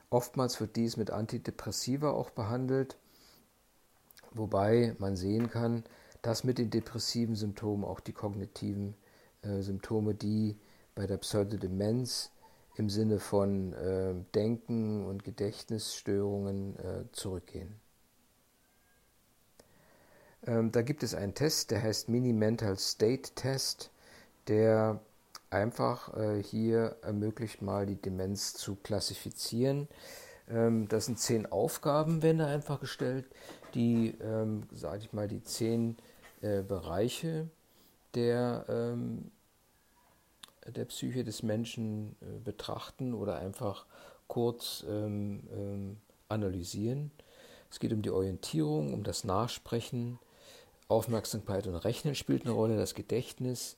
Oftmals 0.10 0.60
wird 0.60 0.76
dies 0.76 0.98
mit 0.98 1.12
Antidepressiva 1.12 2.12
auch 2.12 2.30
behandelt, 2.32 2.98
wobei 4.32 4.96
man 5.00 5.16
sehen 5.16 5.50
kann, 5.50 5.84
dass 6.22 6.44
mit 6.44 6.58
den 6.58 6.70
depressiven 6.70 7.36
Symptomen 7.36 7.84
auch 7.84 8.00
die 8.00 8.14
kognitiven 8.14 8.96
äh, 9.42 9.62
Symptome, 9.62 10.14
die 10.14 10.58
bei 10.96 11.08
der 11.08 11.18
Pseudodemenz 11.18 12.32
im 12.76 12.90
Sinne 12.90 13.20
von 13.20 13.74
äh, 13.74 14.16
Denken 14.34 15.06
und 15.06 15.24
Gedächtnisstörungen 15.24 16.78
äh, 16.78 17.04
zurückgehen. 17.12 17.83
Ähm, 20.46 20.72
da 20.72 20.82
gibt 20.82 21.04
es 21.04 21.16
einen 21.16 21.34
Test, 21.34 21.72
der 21.72 21.82
heißt 21.82 22.10
Mini 22.10 22.34
Mental 22.34 22.78
State 22.78 23.32
Test, 23.36 23.92
der 24.48 25.00
einfach 25.50 26.16
äh, 26.18 26.42
hier 26.44 26.98
ermöglicht 27.02 27.62
mal 27.62 27.86
die 27.86 28.02
Demenz 28.02 28.54
zu 28.54 28.76
klassifizieren. 28.76 29.88
Ähm, 30.50 30.88
das 30.90 31.06
sind 31.06 31.20
zehn 31.20 31.46
Aufgaben, 31.46 32.22
werden 32.22 32.40
da 32.40 32.48
einfach 32.48 32.80
gestellt, 32.80 33.26
die, 33.74 34.16
ähm, 34.22 34.64
sage 34.74 35.00
ich 35.00 35.14
mal, 35.14 35.28
die 35.28 35.44
zehn 35.44 35.98
äh, 36.42 36.62
Bereiche 36.62 37.48
der, 38.16 38.96
der 40.68 40.86
Psyche 40.86 41.24
des 41.24 41.42
Menschen 41.42 42.16
äh, 42.22 42.40
betrachten 42.44 43.16
oder 43.16 43.40
einfach 43.40 43.88
kurz 44.28 44.86
analysieren. 46.28 47.12
Es 47.72 47.80
geht 47.80 47.92
um 47.92 48.04
die 48.04 48.12
Orientierung, 48.12 48.94
um 48.94 49.04
das 49.04 49.24
Nachsprechen, 49.24 50.20
Aufmerksamkeit 50.88 51.68
und 51.68 51.76
Rechnen 51.76 52.16
spielt 52.16 52.44
eine 52.44 52.54
Rolle, 52.54 52.78
das 52.78 52.94
Gedächtnis, 52.94 53.78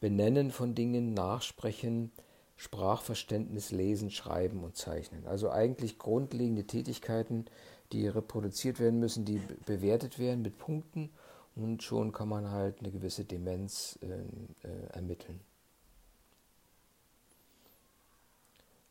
Benennen 0.00 0.50
von 0.50 0.74
Dingen, 0.74 1.14
Nachsprechen, 1.14 2.12
Sprachverständnis, 2.56 3.70
Lesen, 3.70 4.10
Schreiben 4.10 4.64
und 4.64 4.76
Zeichnen. 4.76 5.26
Also 5.26 5.50
eigentlich 5.50 5.98
grundlegende 5.98 6.64
Tätigkeiten, 6.64 7.46
die 7.92 8.08
reproduziert 8.08 8.80
werden 8.80 8.98
müssen, 8.98 9.24
die 9.24 9.40
bewertet 9.66 10.18
werden 10.18 10.42
mit 10.42 10.58
Punkten 10.58 11.10
und 11.54 11.82
schon 11.82 12.12
kann 12.12 12.28
man 12.28 12.50
halt 12.50 12.80
eine 12.80 12.90
gewisse 12.90 13.24
Demenz 13.24 13.98
äh, 14.02 14.06
äh, 14.66 14.86
ermitteln. 14.92 15.40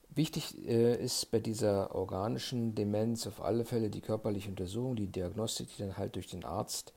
Wichtig 0.09 0.65
äh, 0.65 0.95
ist 0.95 1.29
bei 1.29 1.39
dieser 1.39 1.93
organischen 1.93 2.73
Demenz 2.73 3.27
auf 3.27 3.41
alle 3.41 3.65
Fälle 3.65 3.89
die 3.89 3.99
körperliche 3.99 4.49
Untersuchung, 4.49 4.95
die 4.95 5.07
Diagnostik, 5.07 5.67
die 5.75 5.81
dann 5.83 5.97
halt 5.97 6.15
durch 6.15 6.27
den 6.27 6.45
Arzt 6.45 6.93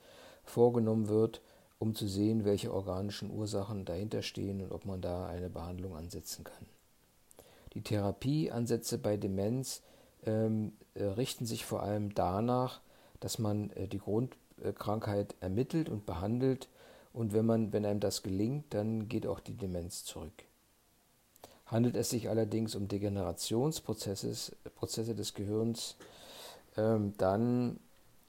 vorgenommen 0.49 1.09
wird 1.09 1.41
um 1.79 1.95
zu 1.95 2.09
sehen, 2.09 2.45
welche 2.45 2.73
organischen 2.73 3.31
Ursachen 3.31 3.85
dahinter 3.85 4.23
stehen 4.23 4.61
und 4.63 4.73
ob 4.73 4.85
man 4.85 5.01
da 5.01 5.27
eine 5.27 5.49
Behandlung 5.49 5.97
ansetzen 5.97 6.45
kann. 6.45 6.67
Die 7.75 7.83
Therapieansätze 7.83 8.99
bei 8.99 9.17
Demenz 9.17 9.83
ähm, 10.27 10.73
äh, 10.95 11.05
richten 11.05 11.47
sich 11.47 11.65
vor 11.65 11.83
allem 11.83 12.15
danach, 12.15 12.81
dass 13.21 13.39
man 13.39 13.71
äh, 13.71 13.87
die 13.87 13.99
Grundkrankheit 13.99 15.37
ermittelt 15.41 15.89
und 15.89 16.05
behandelt 16.05 16.69
und 17.13 17.33
wenn, 17.33 17.47
man, 17.47 17.73
wenn 17.73 17.87
einem 17.87 18.01
das 18.01 18.23
gelingt, 18.23 18.75
dann 18.75 19.09
geht 19.09 19.27
auch 19.27 19.41
die 19.41 19.55
Demenz 19.55 20.05
zurück. 20.05 20.45
Handelt 21.67 21.97
es 21.97 22.11
sich 22.11 22.29
allerdings 22.29 22.75
um 22.75 22.89
Degenerationsprozesse 22.89 24.57
Prozesse 24.75 25.15
des 25.15 25.35
Gehirns, 25.35 25.97
ähm, 26.77 27.13
dann, 27.19 27.79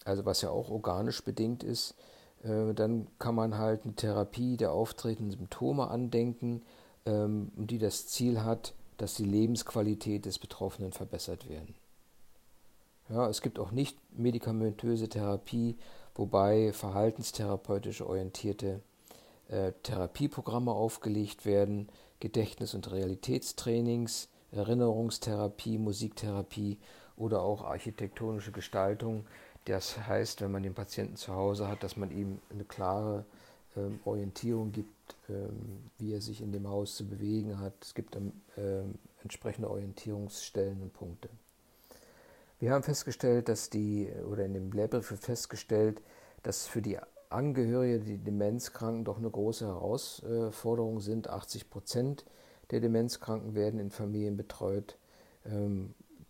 also 0.04 0.26
was 0.26 0.42
ja 0.42 0.50
auch 0.50 0.70
organisch 0.70 1.24
bedingt 1.24 1.64
ist, 1.64 1.96
dann 2.44 3.08
kann 3.20 3.36
man 3.36 3.58
halt 3.58 3.84
eine 3.84 3.96
Therapie 3.96 4.58
der 4.58 4.72
auftretenden 4.72 5.32
Symptome 5.32 5.90
andenken, 5.90 6.62
ähm, 7.06 7.52
die 7.56 7.80
das 7.80 8.08
Ziel 8.08 8.44
hat, 8.44 8.74
dass 8.98 9.16
die 9.16 9.26
Lebensqualität 9.26 10.26
des 10.26 10.40
Betroffenen 10.40 10.92
verbessert 10.92 11.50
werden. 11.50 11.76
Ja, 13.10 13.28
es 13.28 13.42
gibt 13.42 13.60
auch 13.60 13.72
nicht 13.72 13.98
medikamentöse 14.18 15.10
Therapie, 15.10 15.78
wobei 16.16 16.72
verhaltenstherapeutisch 16.74 18.02
orientierte 18.02 18.82
äh, 19.48 19.72
Therapieprogramme 19.84 20.72
aufgelegt 20.72 21.46
werden, 21.46 21.90
Gedächtnis- 22.20 22.76
und 22.76 22.92
Realitätstrainings, 22.92 24.30
Erinnerungstherapie, 24.52 25.78
Musiktherapie 25.78 26.78
oder 27.16 27.42
auch 27.42 27.64
architektonische 27.64 28.52
Gestaltung 28.52 29.26
das 29.70 30.08
heißt, 30.08 30.42
wenn 30.42 30.52
man 30.52 30.64
den 30.64 30.74
Patienten 30.74 31.16
zu 31.16 31.34
Hause 31.34 31.68
hat, 31.68 31.84
dass 31.84 31.96
man 31.96 32.12
ihm 32.12 32.40
eine 32.50 32.64
klare 32.64 33.24
ähm, 33.78 34.00
Orientierung 34.04 34.72
gibt, 34.72 35.16
ähm, 35.30 35.90
wie 35.98 36.14
er 36.14 36.22
sich 36.22 36.42
in 36.42 36.52
dem 36.52 36.68
Haus 36.68 36.96
zu 36.96 37.06
bewegen 37.06 37.60
hat. 37.60 37.74
Es 37.82 37.94
gibt 37.94 38.16
ähm, 38.16 38.96
entsprechende 39.24 39.70
Orientierungsstellen 39.70 40.82
und 40.82 40.94
Punkte. 40.94 41.30
Wir 42.60 42.72
haben 42.72 42.84
festgestellt, 42.84 43.48
dass 43.48 43.70
die, 43.70 44.10
oder 44.30 44.44
in 44.44 44.54
dem 44.54 44.72
Lehrbrief 44.72 45.08
festgestellt, 45.20 46.02
dass 46.44 46.68
für 46.68 46.82
die 46.82 46.98
Angehörige, 47.30 48.00
die 48.00 48.18
Demenzkranken, 48.18 49.06
doch 49.06 49.18
eine 49.18 49.30
große 49.30 49.68
Herausforderung 49.68 51.00
sind. 51.00 51.30
80 51.30 51.70
Prozent 51.70 52.26
der 52.72 52.80
Demenzkranken 52.80 53.54
werden 53.54 53.80
in 53.80 53.92
Familien 53.92 54.36
betreut. 54.36 54.98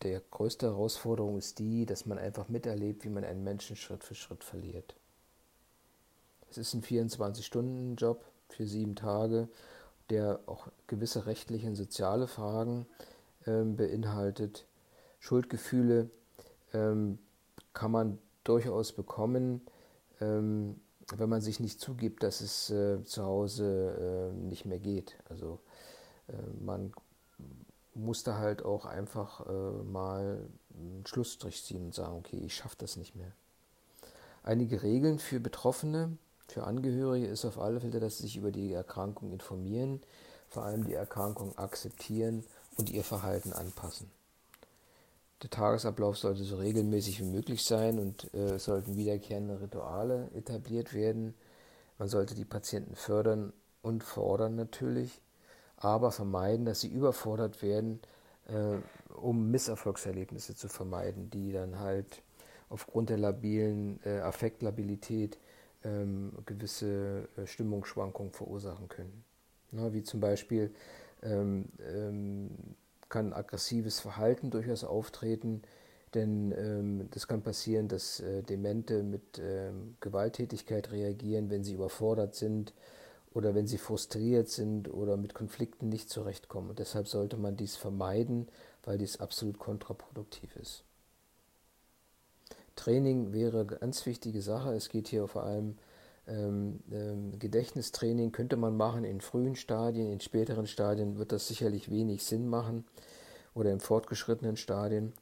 Der 0.03 0.21
größte 0.31 0.67
Herausforderung 0.67 1.37
ist 1.37 1.59
die, 1.59 1.85
dass 1.85 2.05
man 2.05 2.17
einfach 2.17 2.47
miterlebt, 2.47 3.03
wie 3.03 3.09
man 3.09 3.23
einen 3.25 3.43
Menschen 3.43 3.75
Schritt 3.75 4.03
für 4.03 4.15
Schritt 4.15 4.43
verliert. 4.43 4.95
Es 6.49 6.57
ist 6.57 6.73
ein 6.73 6.81
24-Stunden-Job 6.81 8.23
für 8.47 8.65
sieben 8.65 8.95
Tage, 8.95 9.49
der 10.09 10.39
auch 10.45 10.67
gewisse 10.87 11.25
rechtliche 11.25 11.67
und 11.67 11.75
soziale 11.75 12.27
Fragen 12.27 12.87
ähm, 13.45 13.75
beinhaltet, 13.75 14.65
Schuldgefühle, 15.19 16.09
ähm, 16.73 17.19
kann 17.73 17.91
man 17.91 18.19
durchaus 18.43 18.93
bekommen, 18.93 19.61
ähm, 20.21 20.79
wenn 21.15 21.29
man 21.29 21.41
sich 21.41 21.59
nicht 21.59 21.79
zugibt, 21.79 22.23
dass 22.23 22.41
es 22.41 22.69
äh, 22.69 23.03
zu 23.03 23.23
Hause 23.23 24.31
äh, 24.31 24.35
nicht 24.35 24.65
mehr 24.65 24.79
geht. 24.79 25.17
Also 25.29 25.59
äh, 26.27 26.33
man 26.63 26.93
muss 28.03 28.23
da 28.23 28.37
halt 28.37 28.63
auch 28.63 28.85
einfach 28.85 29.45
äh, 29.47 29.83
mal 29.83 30.47
einen 30.73 31.05
Schlussstrich 31.05 31.63
ziehen 31.63 31.85
und 31.85 31.95
sagen, 31.95 32.15
okay, 32.17 32.37
ich 32.37 32.55
schaffe 32.55 32.75
das 32.77 32.95
nicht 32.95 33.15
mehr. 33.15 33.31
Einige 34.43 34.83
Regeln 34.83 35.19
für 35.19 35.39
Betroffene, 35.39 36.17
für 36.47 36.63
Angehörige 36.63 37.27
ist 37.27 37.45
auf 37.45 37.59
alle 37.59 37.79
Fälle, 37.79 37.99
dass 37.99 38.17
sie 38.17 38.23
sich 38.23 38.37
über 38.37 38.51
die 38.51 38.73
Erkrankung 38.73 39.31
informieren, 39.31 40.01
vor 40.47 40.63
allem 40.63 40.85
die 40.85 40.93
Erkrankung 40.93 41.57
akzeptieren 41.57 42.43
und 42.77 42.89
ihr 42.89 43.03
Verhalten 43.03 43.53
anpassen. 43.53 44.09
Der 45.43 45.49
Tagesablauf 45.49 46.17
sollte 46.17 46.43
so 46.43 46.57
regelmäßig 46.57 47.21
wie 47.21 47.25
möglich 47.25 47.63
sein 47.63 47.99
und 47.99 48.33
äh, 48.33 48.55
es 48.55 48.65
sollten 48.65 48.97
wiederkehrende 48.97 49.61
Rituale 49.61 50.29
etabliert 50.33 50.93
werden. 50.93 51.33
Man 51.97 52.09
sollte 52.09 52.35
die 52.35 52.45
Patienten 52.45 52.95
fördern 52.95 53.53
und 53.81 54.03
fordern 54.03 54.55
natürlich, 54.55 55.21
aber 55.79 56.11
vermeiden, 56.11 56.65
dass 56.65 56.81
sie 56.81 56.89
überfordert 56.89 57.61
werden, 57.61 57.99
äh, 58.47 58.77
um 59.15 59.49
Misserfolgserlebnisse 59.49 60.55
zu 60.55 60.67
vermeiden, 60.67 61.29
die 61.29 61.51
dann 61.51 61.79
halt 61.79 62.21
aufgrund 62.69 63.09
der 63.09 63.17
labilen 63.17 63.99
äh, 64.03 64.19
Affektlabilität 64.19 65.39
ähm, 65.83 66.33
gewisse 66.45 67.27
äh, 67.37 67.47
Stimmungsschwankungen 67.47 68.33
verursachen 68.33 68.89
können. 68.89 69.23
Na, 69.71 69.93
wie 69.93 70.03
zum 70.03 70.19
Beispiel 70.19 70.73
ähm, 71.23 71.65
ähm, 71.79 72.49
kann 73.07 73.33
aggressives 73.33 73.99
Verhalten 73.99 74.51
durchaus 74.51 74.83
auftreten, 74.83 75.61
denn 76.13 76.51
ähm, 76.57 77.07
das 77.11 77.27
kann 77.27 77.41
passieren, 77.41 77.87
dass 77.87 78.19
äh, 78.19 78.43
Demente 78.43 79.03
mit 79.03 79.39
ähm, 79.39 79.95
Gewalttätigkeit 79.99 80.91
reagieren, 80.91 81.49
wenn 81.49 81.63
sie 81.63 81.73
überfordert 81.73 82.35
sind 82.35 82.73
oder 83.33 83.55
wenn 83.55 83.67
sie 83.67 83.77
frustriert 83.77 84.49
sind 84.49 84.91
oder 84.91 85.17
mit 85.17 85.33
Konflikten 85.33 85.89
nicht 85.89 86.09
zurechtkommen. 86.09 86.69
Und 86.69 86.79
deshalb 86.79 87.07
sollte 87.07 87.37
man 87.37 87.57
dies 87.57 87.75
vermeiden, 87.75 88.47
weil 88.83 88.97
dies 88.97 89.19
absolut 89.19 89.59
kontraproduktiv 89.59 90.55
ist. 90.55 90.83
Training 92.75 93.33
wäre 93.33 93.61
eine 93.61 93.65
ganz 93.67 94.05
wichtige 94.05 94.41
Sache. 94.41 94.73
Es 94.73 94.89
geht 94.89 95.09
hier 95.09 95.27
vor 95.27 95.43
allem 95.43 95.77
ähm, 96.29 96.79
ähm, 96.91 97.39
Gedächtnistraining 97.39 98.31
könnte 98.31 98.55
man 98.55 98.77
machen 98.77 99.03
in 99.03 99.19
frühen 99.19 99.55
Stadien, 99.55 100.11
in 100.11 100.19
späteren 100.19 100.67
Stadien 100.67 101.17
wird 101.17 101.31
das 101.31 101.47
sicherlich 101.47 101.89
wenig 101.89 102.23
Sinn 102.23 102.47
machen 102.47 102.85
oder 103.55 103.71
in 103.71 103.79
fortgeschrittenen 103.79 104.55
Stadien. 104.55 105.13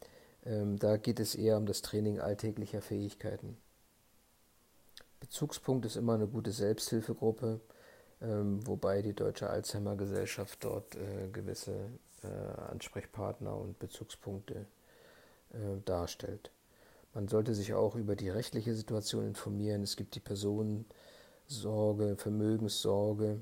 Ähm, 0.45 0.77
da 0.77 0.97
geht 0.97 1.19
es 1.21 1.33
eher 1.33 1.57
um 1.57 1.65
das 1.65 1.81
Training 1.81 2.19
alltäglicher 2.19 2.81
Fähigkeiten. 2.81 3.57
Bezugspunkt 5.21 5.85
ist 5.85 5.95
immer 5.95 6.15
eine 6.15 6.27
gute 6.27 6.51
Selbsthilfegruppe, 6.51 7.61
ähm, 8.21 8.65
wobei 8.65 9.01
die 9.01 9.13
Deutsche 9.13 9.49
Alzheimer 9.49 9.95
Gesellschaft 9.95 10.63
dort 10.63 10.95
äh, 10.95 11.27
gewisse 11.31 11.73
äh, 12.23 12.27
Ansprechpartner 12.71 13.55
und 13.55 13.79
Bezugspunkte 13.79 14.65
äh, 15.53 15.81
darstellt. 15.85 16.51
Man 17.13 17.27
sollte 17.27 17.53
sich 17.55 17.73
auch 17.73 17.95
über 17.95 18.15
die 18.15 18.29
rechtliche 18.29 18.75
Situation 18.75 19.25
informieren. 19.25 19.83
Es 19.83 19.95
gibt 19.95 20.15
die 20.15 20.19
Personensorge, 20.19 22.15
Vermögenssorge 22.17 23.41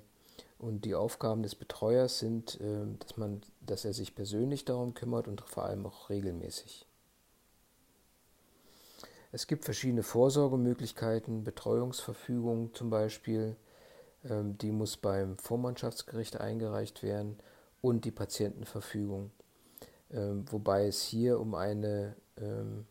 und 0.60 0.86
die 0.86 0.96
Aufgaben 0.96 1.44
des 1.44 1.56
Betreuers 1.56 2.20
sind, 2.20 2.58
ähm, 2.62 2.98
dass, 3.00 3.18
man, 3.18 3.42
dass 3.62 3.86
er 3.86 3.94
sich 3.94 4.16
persönlich 4.16 4.66
darum 4.66 4.94
kümmert 4.94 5.28
und 5.28 5.42
vor 5.42 5.66
allem 5.66 5.86
auch 5.86 6.10
regelmäßig. 6.10 6.86
Es 9.32 9.48
gibt 9.48 9.66
verschiedene 9.66 10.04
Vorsorgemöglichkeiten, 10.04 11.44
Betreuungsverfügung 11.44 12.74
zum 12.74 12.90
Beispiel, 12.90 13.58
die 14.28 14.72
muss 14.72 14.98
beim 14.98 15.38
Vormannschaftsgericht 15.38 16.42
eingereicht 16.42 17.04
werden 17.04 17.38
und 17.82 18.06
die 18.06 18.12
Patientenverfügung, 18.12 19.30
ähm, 20.12 20.46
wobei 20.52 20.88
es 20.88 21.04
hier 21.04 21.40
um 21.40 21.54
eine 21.54 22.16
ähm, 22.38 22.86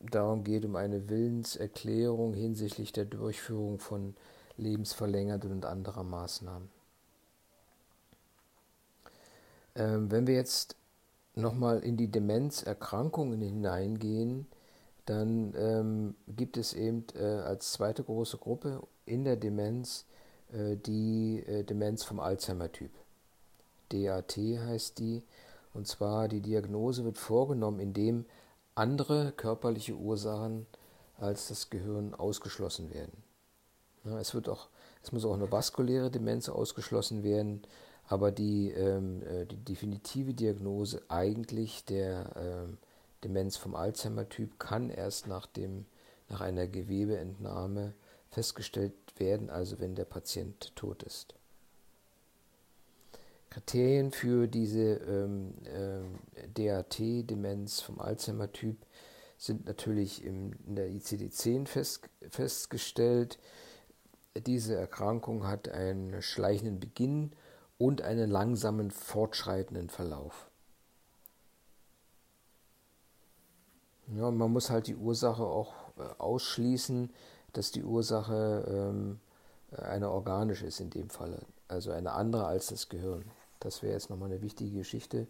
darum 0.00 0.44
geht, 0.44 0.64
um 0.64 0.76
eine 0.76 1.08
Willenserklärung 1.08 2.34
hinsichtlich 2.34 2.92
der 2.92 3.04
Durchführung 3.04 3.78
von 3.78 4.14
lebensverlängernden 4.56 5.52
und 5.52 5.66
anderer 5.66 6.04
Maßnahmen. 6.04 6.68
Ähm, 9.76 10.10
wenn 10.10 10.26
wir 10.26 10.34
jetzt 10.34 10.76
nochmal 11.34 11.80
in 11.80 11.96
die 11.96 12.10
Demenzerkrankungen 12.10 13.40
hineingehen, 13.40 14.46
dann 15.06 15.54
ähm, 15.56 16.14
gibt 16.28 16.56
es 16.56 16.72
eben 16.72 17.04
äh, 17.14 17.24
als 17.24 17.72
zweite 17.72 18.02
große 18.02 18.38
Gruppe 18.38 18.82
in 19.04 19.24
der 19.24 19.36
Demenz 19.36 20.06
äh, 20.52 20.76
die 20.76 21.42
äh, 21.46 21.64
Demenz 21.64 22.04
vom 22.04 22.20
Alzheimer-Typ. 22.20 22.90
DAT 23.90 24.36
heißt 24.36 24.98
die. 24.98 25.22
Und 25.72 25.88
zwar 25.88 26.28
die 26.28 26.40
Diagnose 26.40 27.04
wird 27.04 27.18
vorgenommen, 27.18 27.80
indem 27.80 28.26
andere 28.74 29.32
körperliche 29.32 29.94
Ursachen 29.94 30.66
als 31.18 31.48
das 31.48 31.70
Gehirn 31.70 32.14
ausgeschlossen 32.14 32.92
werden. 32.92 33.22
Ja, 34.04 34.18
es, 34.20 34.34
wird 34.34 34.48
auch, 34.48 34.68
es 35.02 35.12
muss 35.12 35.24
auch 35.24 35.34
eine 35.34 35.50
vaskuläre 35.50 36.10
Demenz 36.10 36.48
ausgeschlossen 36.48 37.22
werden, 37.22 37.62
aber 38.06 38.30
die, 38.30 38.70
ähm, 38.70 39.22
äh, 39.22 39.46
die 39.46 39.56
definitive 39.56 40.34
Diagnose 40.34 41.02
eigentlich 41.08 41.84
der 41.84 42.30
ähm, 42.36 42.78
Demenz 43.24 43.56
vom 43.56 43.74
Alzheimer-Typ 43.74 44.58
kann 44.58 44.90
erst 44.90 45.26
nach, 45.26 45.46
dem, 45.46 45.86
nach 46.28 46.40
einer 46.40 46.66
Gewebeentnahme 46.66 47.94
festgestellt 48.30 48.94
werden, 49.16 49.50
also 49.50 49.80
wenn 49.80 49.94
der 49.94 50.04
Patient 50.04 50.74
tot 50.76 51.02
ist. 51.02 51.34
Kriterien 53.50 54.10
für 54.10 54.48
diese 54.48 54.94
ähm, 54.94 55.54
äh, 55.64 56.48
DAT-Demenz 56.54 57.80
vom 57.80 58.00
Alzheimer-Typ 58.00 58.76
sind 59.38 59.66
natürlich 59.66 60.24
im, 60.24 60.52
in 60.66 60.74
der 60.74 60.88
ICD-10 60.88 61.66
fest, 61.66 62.08
festgestellt. 62.30 63.38
Diese 64.46 64.74
Erkrankung 64.74 65.46
hat 65.46 65.68
einen 65.68 66.20
schleichenden 66.20 66.80
Beginn 66.80 67.30
und 67.78 68.02
einen 68.02 68.28
langsamen 68.28 68.90
fortschreitenden 68.90 69.88
Verlauf. 69.88 70.50
Ja, 74.16 74.30
man 74.30 74.52
muss 74.52 74.70
halt 74.70 74.86
die 74.86 74.96
Ursache 74.96 75.42
auch 75.42 75.72
äh, 75.98 76.02
ausschließen, 76.18 77.10
dass 77.52 77.70
die 77.70 77.84
Ursache 77.84 78.64
ähm, 78.68 79.20
eine 79.76 80.10
organische 80.10 80.66
ist 80.66 80.80
in 80.80 80.90
dem 80.90 81.08
Falle, 81.08 81.40
also 81.68 81.90
eine 81.90 82.12
andere 82.12 82.46
als 82.46 82.66
das 82.66 82.88
Gehirn. 82.88 83.24
Das 83.60 83.82
wäre 83.82 83.94
jetzt 83.94 84.10
nochmal 84.10 84.30
eine 84.30 84.42
wichtige 84.42 84.78
Geschichte. 84.78 85.26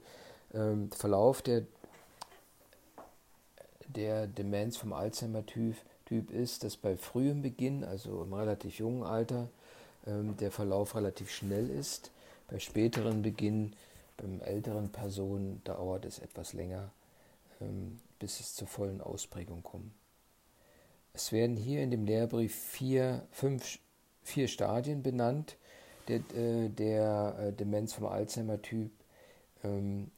Ähm, 0.52 0.90
Verlauf 0.90 1.40
der, 1.42 1.62
der 3.86 4.26
Demenz 4.26 4.76
vom 4.76 4.92
Alzheimer-Typ 4.92 5.76
typ 6.04 6.30
ist, 6.30 6.64
dass 6.64 6.76
bei 6.76 6.96
frühem 6.96 7.42
Beginn, 7.42 7.84
also 7.84 8.22
im 8.22 8.32
relativ 8.32 8.78
jungen 8.78 9.04
Alter, 9.04 9.48
ähm, 10.06 10.36
der 10.36 10.50
Verlauf 10.50 10.94
relativ 10.94 11.30
schnell 11.30 11.70
ist. 11.70 12.10
Bei 12.50 12.58
späteren 12.58 13.22
Beginn, 13.22 13.72
beim 14.16 14.40
älteren 14.40 14.90
Personen, 14.90 15.62
dauert 15.64 16.04
es 16.04 16.18
etwas 16.18 16.52
länger, 16.52 16.90
ähm, 17.60 17.98
bis 18.24 18.40
es 18.40 18.54
zur 18.54 18.66
vollen 18.66 19.02
Ausprägung 19.02 19.62
kommt. 19.62 19.92
Es 21.12 21.30
werden 21.30 21.58
hier 21.58 21.82
in 21.82 21.90
dem 21.90 22.06
Lehrbrief 22.06 22.54
vier, 22.54 23.28
fünf, 23.30 23.78
vier 24.22 24.48
Stadien 24.48 25.02
benannt, 25.02 25.58
der, 26.08 26.20
äh, 26.34 26.70
der 26.70 27.36
äh, 27.38 27.52
Demenz 27.52 27.92
vom 27.92 28.06
Alzheimer-Typ, 28.06 28.90
ähm, 29.62 30.10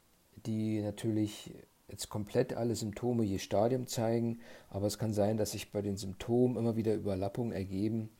die 0.46 0.82
natürlich 0.82 1.52
jetzt 1.88 2.08
komplett 2.08 2.54
alle 2.54 2.76
Symptome 2.76 3.24
je 3.24 3.38
Stadium 3.40 3.88
zeigen, 3.88 4.38
aber 4.70 4.86
es 4.86 4.98
kann 4.98 5.12
sein, 5.12 5.36
dass 5.36 5.50
sich 5.50 5.72
bei 5.72 5.82
den 5.82 5.96
Symptomen 5.96 6.56
immer 6.56 6.76
wieder 6.76 6.94
Überlappungen 6.94 7.52
ergeben. 7.52 8.10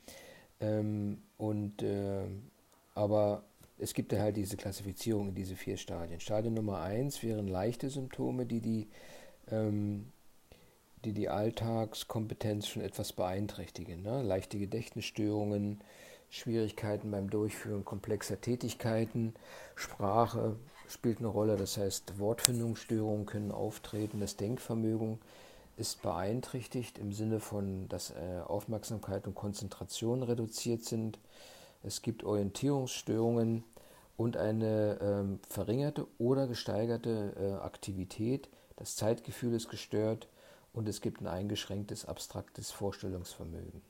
Ähm, 0.59 1.23
und, 1.39 1.81
äh, 1.85 2.25
aber 2.97 3.45
es 3.79 3.95
gibt 3.95 4.13
halt 4.13 4.37
diese 4.37 4.57
Klassifizierung 4.57 5.29
in 5.29 5.37
diese 5.37 5.55
vier 5.55 5.77
Stadien. 5.77 6.19
Stadium 6.19 6.55
Nummer 6.55 6.81
eins 6.81 7.23
wären 7.23 7.47
leichte 7.47 7.89
Symptome, 7.89 8.47
die 8.47 8.61
die, 8.61 8.89
ähm, 9.51 10.13
die, 11.05 11.13
die 11.13 11.29
Alltagskompetenz 11.29 12.67
schon 12.67 12.83
etwas 12.83 13.13
beeinträchtigen. 13.13 14.03
Ne? 14.03 14.23
Leichte 14.23 14.59
Gedächtnisstörungen, 14.59 15.81
Schwierigkeiten 16.31 17.11
beim 17.11 17.31
Durchführen 17.31 17.85
komplexer 17.85 18.41
Tätigkeiten. 18.41 19.35
Sprache 19.75 20.57
spielt 20.89 21.19
eine 21.19 21.29
Rolle, 21.29 21.57
das 21.57 21.77
heißt 21.77 22.19
Wortfindungsstörungen 22.19 23.27
können 23.27 23.53
auftreten, 23.53 24.21
das 24.21 24.37
Denkvermögen 24.37 25.19
ist 25.77 26.03
beeinträchtigt 26.03 26.99
im 26.99 27.13
Sinne 27.13 27.39
von, 27.39 27.89
dass 27.89 28.11
äh, 28.11 28.41
Aufmerksamkeit 28.47 29.27
und 29.27 29.35
Konzentration 29.35 30.23
reduziert 30.23 30.85
sind. 30.85 31.19
Es 31.83 32.03
gibt 32.03 32.25
Orientierungsstörungen 32.25 33.63
und 34.17 34.37
eine 34.37 34.99
ähm, 35.03 35.41
verringerte 35.49 36.07
oder 36.19 36.47
gesteigerte 36.47 37.35
äh, 37.39 37.65
Aktivität 37.65 38.49
Das 38.77 38.97
Zeitgefühl 38.97 39.55
ist 39.55 39.69
gestört 39.69 40.29
und 40.73 40.89
es 40.89 41.01
gibt 41.01 41.21
ein 41.21 41.27
eingeschränktes 41.27 42.05
abstraktes 42.05 42.71
Vorstellungsvermögen. 42.71 43.83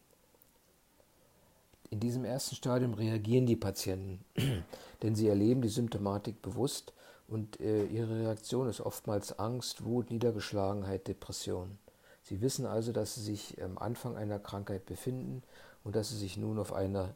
In 1.91 2.01
diesem 2.01 2.25
ersten 2.25 2.57
Stadium 2.57 2.95
reagieren 2.95 3.47
die 3.47 3.57
Patienten, 3.57 4.25
denn 5.03 5.15
sie 5.15 5.29
erleben 5.29 5.63
die 5.63 5.69
Symptomatik 5.69 6.43
bewusst 6.43 6.93
und 7.29 7.61
äh, 7.61 7.85
ihre 7.87 8.21
Reaktion 8.21 8.69
ist 8.69 8.81
oftmals 8.81 9.39
Angst, 9.39 9.85
Wut, 9.85 10.11
Niedergeschlagenheit, 10.11 11.09
Depression. 11.09 11.79
Sie 12.23 12.41
wissen 12.41 12.67
also, 12.67 12.93
dass 12.93 13.15
sie 13.15 13.23
sich 13.23 13.63
am 13.63 13.79
Anfang 13.79 14.17
einer 14.17 14.39
Krankheit 14.39 14.87
befinden 14.87 15.43
und 15.85 15.95
dass 15.95 16.09
sie 16.09 16.19
sich 16.19 16.37
nun 16.37 16.59
auf 16.59 16.73
eine 16.73 17.15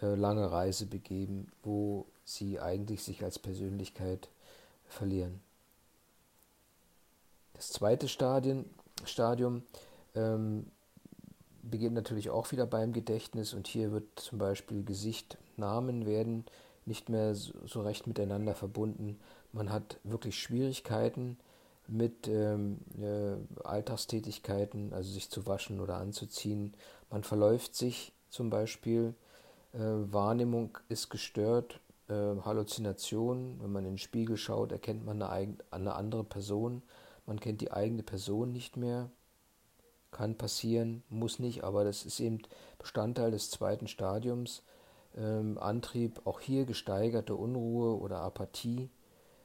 äh, 0.00 0.14
lange 0.14 0.50
Reise 0.50 0.86
begeben, 0.86 1.50
wo 1.62 2.06
sie 2.24 2.60
eigentlich 2.60 3.02
sich 3.02 3.22
als 3.24 3.38
Persönlichkeit 3.38 4.28
verlieren. 4.86 5.40
Das 7.64 7.72
zweite 7.72 8.08
Stadion, 8.08 8.66
Stadium 9.06 9.62
ähm, 10.14 10.66
beginnt 11.62 11.94
natürlich 11.94 12.28
auch 12.28 12.52
wieder 12.52 12.66
beim 12.66 12.92
Gedächtnis 12.92 13.54
und 13.54 13.66
hier 13.66 13.90
wird 13.90 14.20
zum 14.20 14.38
Beispiel 14.38 14.84
Gesicht, 14.84 15.38
Namen 15.56 16.04
werden 16.04 16.44
nicht 16.84 17.08
mehr 17.08 17.34
so 17.34 17.80
recht 17.80 18.06
miteinander 18.06 18.54
verbunden. 18.54 19.18
Man 19.52 19.72
hat 19.72 19.98
wirklich 20.04 20.38
Schwierigkeiten, 20.38 21.38
mit 21.86 22.28
ähm, 22.28 22.80
äh, 23.00 23.36
Alltagstätigkeiten, 23.66 24.92
also 24.92 25.10
sich 25.10 25.30
zu 25.30 25.46
waschen 25.46 25.80
oder 25.80 25.96
anzuziehen. 25.96 26.74
Man 27.10 27.24
verläuft 27.24 27.74
sich 27.74 28.12
zum 28.28 28.50
Beispiel, 28.50 29.14
äh, 29.72 29.78
Wahrnehmung 29.78 30.76
ist 30.90 31.08
gestört, 31.08 31.80
äh, 32.08 32.12
Halluzination, 32.12 33.58
wenn 33.62 33.72
man 33.72 33.84
in 33.84 33.92
den 33.92 33.98
Spiegel 33.98 34.36
schaut, 34.36 34.70
erkennt 34.70 35.06
man 35.06 35.22
eine, 35.22 35.56
eine 35.70 35.94
andere 35.94 36.24
Person, 36.24 36.82
man 37.26 37.40
kennt 37.40 37.60
die 37.60 37.72
eigene 37.72 38.02
Person 38.02 38.52
nicht 38.52 38.76
mehr. 38.76 39.10
Kann 40.10 40.36
passieren, 40.36 41.02
muss 41.08 41.38
nicht, 41.38 41.64
aber 41.64 41.84
das 41.84 42.04
ist 42.04 42.20
eben 42.20 42.38
Bestandteil 42.78 43.30
des 43.30 43.50
zweiten 43.50 43.88
Stadiums. 43.88 44.62
Ähm, 45.16 45.58
Antrieb, 45.58 46.20
auch 46.24 46.40
hier 46.40 46.64
gesteigerte 46.64 47.34
Unruhe 47.34 47.98
oder 47.98 48.20
Apathie, 48.20 48.90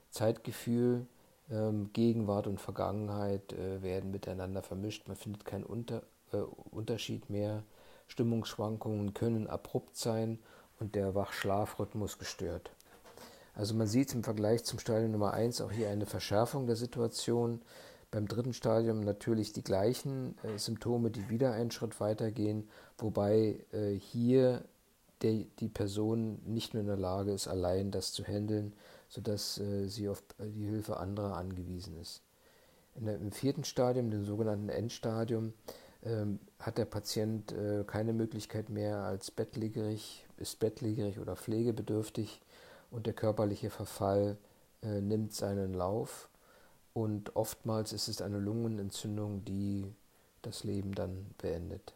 Zeitgefühl, 0.10 1.08
ähm, 1.50 1.92
Gegenwart 1.94 2.48
und 2.48 2.60
Vergangenheit 2.60 3.54
äh, 3.54 3.82
werden 3.82 4.12
miteinander 4.12 4.62
vermischt. 4.62 5.08
Man 5.08 5.18
findet 5.18 5.46
keinen 5.46 5.63
Unter, 5.63 6.04
äh, 6.32 6.38
Unterschied 6.38 7.30
mehr. 7.30 7.63
Stimmungsschwankungen 8.08 9.13
können 9.13 9.48
abrupt 9.48 9.96
sein 9.96 10.39
und 10.80 10.96
der 10.96 11.15
Wach-Schlafrhythmus 11.15 12.18
gestört. 12.18 12.72
Also 13.54 13.76
man 13.76 13.88
sieht 13.88 14.14
im 14.14 14.24
Vergleich 14.24 14.64
zum 14.64 14.80
Stadium 14.80 15.12
Nummer 15.12 15.34
1 15.34 15.62
auch 15.62 15.72
hier 15.72 15.90
eine 15.90 16.06
Verschärfung 16.06 16.68
der 16.68 16.76
Situation. 16.76 17.62
Beim 18.12 18.28
dritten 18.28 18.54
Stadium 18.54 19.02
natürlich 19.02 19.54
die 19.54 19.64
gleichen 19.64 20.36
äh, 20.44 20.58
Symptome, 20.58 21.12
die 21.12 21.30
wieder 21.30 21.54
einen 21.54 21.72
Schritt 21.72 22.00
weitergehen, 22.00 22.68
wobei 22.98 23.64
äh, 23.72 23.94
hier 23.94 24.64
der, 25.22 25.46
die 25.60 25.70
Person 25.70 26.40
nicht 26.46 26.74
mehr 26.74 26.82
in 26.82 26.88
der 26.88 26.98
Lage 26.98 27.32
ist, 27.32 27.48
allein 27.48 27.92
das 27.92 28.14
zu 28.14 28.24
handeln, 28.24 28.74
sodass 29.10 29.60
äh, 29.60 29.88
sie 29.88 30.10
auf 30.10 30.24
äh, 30.40 30.50
die 30.50 30.66
Hilfe 30.66 30.98
anderer 30.98 31.38
angewiesen 31.38 32.00
ist. 32.00 32.24
Der, 32.96 33.16
Im 33.16 33.32
vierten 33.32 33.64
Stadium, 33.64 34.10
dem 34.10 34.26
sogenannten 34.26 34.70
Endstadium, 34.70 35.54
ähm, 36.04 36.40
hat 36.60 36.78
der 36.78 36.86
Patient 36.86 37.52
äh, 37.52 37.84
keine 37.86 38.14
Möglichkeit 38.14 38.70
mehr 38.70 39.00
als 39.00 39.32
bettlägerig, 39.32 40.26
ist 40.38 40.60
bettlägerig 40.60 41.20
oder 41.20 41.36
pflegebedürftig 41.36 42.42
und 42.91 43.06
der 43.06 43.13
körperliche 43.13 43.69
Verfall 43.69 44.38
äh, 44.82 45.02
nimmt 45.02 45.34
seinen 45.34 45.73
Lauf 45.73 46.30
und 46.93 47.36
oftmals 47.36 47.93
ist 47.93 48.08
es 48.08 48.21
eine 48.21 48.39
Lungenentzündung, 48.39 49.45
die 49.45 49.93
das 50.41 50.63
Leben 50.63 50.93
dann 50.93 51.28
beendet. 51.38 51.93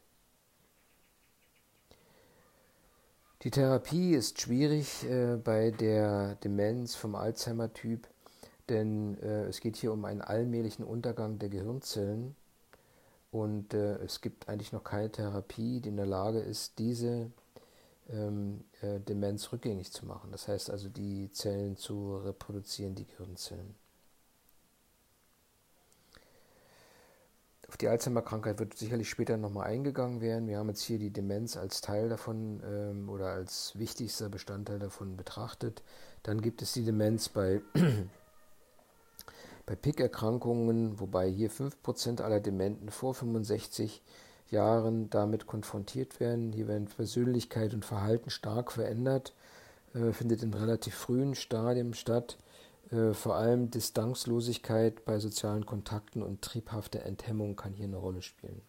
Die 3.44 3.52
Therapie 3.52 4.14
ist 4.14 4.40
schwierig 4.40 5.04
äh, 5.10 5.36
bei 5.36 5.72
der 5.72 6.36
Demenz 6.36 6.96
vom 6.96 7.16
Alzheimer-Typ, 7.16 8.08
denn 8.70 9.18
äh, 9.22 9.46
es 9.46 9.60
geht 9.60 9.76
hier 9.76 9.92
um 9.92 10.06
einen 10.06 10.22
allmählichen 10.22 10.86
Untergang 10.86 11.40
der 11.40 11.50
Gehirnzellen 11.50 12.36
und 13.32 13.74
äh, 13.74 13.96
es 13.96 14.22
gibt 14.22 14.48
eigentlich 14.48 14.72
noch 14.72 14.86
keine 14.86 15.12
Therapie, 15.12 15.82
die 15.82 15.90
in 15.90 15.98
der 15.98 16.06
Lage 16.06 16.40
ist, 16.40 16.80
diese 16.80 17.32
ähm, 18.10 18.64
äh, 18.82 19.00
Demenz 19.00 19.52
rückgängig 19.52 19.92
zu 19.92 20.06
machen. 20.06 20.32
Das 20.32 20.48
heißt 20.48 20.70
also, 20.70 20.90
die 20.90 21.32
Zellen 21.32 21.78
zu 21.78 22.18
reproduzieren, 22.18 22.96
die 22.96 23.06
Gehirnzellen. 23.06 23.76
Auf 27.74 27.78
die 27.78 27.88
Alzheimer-Krankheit 27.88 28.60
wird 28.60 28.78
sicherlich 28.78 29.10
später 29.10 29.36
nochmal 29.36 29.66
eingegangen 29.66 30.22
werden. 30.22 30.48
Wir 30.48 30.60
haben 30.60 30.70
jetzt 30.70 30.84
hier 30.84 31.00
die 31.00 31.10
Demenz 31.10 31.58
als 31.58 31.82
Teil 31.82 32.08
davon 32.08 32.62
ähm, 32.64 33.10
oder 33.10 33.30
als 33.30 33.72
wichtigster 33.80 34.30
Bestandteil 34.30 34.78
davon 34.78 35.18
betrachtet. 35.18 35.82
Dann 36.22 36.42
gibt 36.42 36.62
es 36.62 36.74
die 36.74 36.84
Demenz 36.84 37.30
bei, 37.30 37.62
bei 39.66 39.76
PIC-Erkrankungen, 39.76 41.00
wobei 41.00 41.28
hier 41.28 41.50
5% 41.50 42.22
aller 42.22 42.42
Dementen 42.42 42.90
vor 42.90 43.16
65 43.16 44.04
Jahren 44.54 45.10
damit 45.10 45.48
konfrontiert 45.48 46.20
werden. 46.20 46.54
Hier 46.54 46.68
werden 46.68 46.86
Persönlichkeit 46.86 47.74
und 47.74 47.84
Verhalten 47.84 48.30
stark 48.30 48.72
verändert, 48.72 49.34
äh, 49.94 50.14
findet 50.14 50.44
in 50.44 50.54
relativ 50.54 50.96
frühen 50.96 51.36
Stadien 51.36 51.94
statt. 51.94 52.38
Äh, 52.92 53.14
vor 53.14 53.36
allem 53.36 53.72
Distanzlosigkeit 53.72 55.04
bei 55.04 55.20
sozialen 55.20 55.66
Kontakten 55.66 56.24
und 56.24 56.42
triebhafte 56.42 57.02
Enthemmung 57.02 57.56
kann 57.56 57.74
hier 57.74 57.86
eine 57.86 57.98
Rolle 57.98 58.22
spielen. 58.22 58.62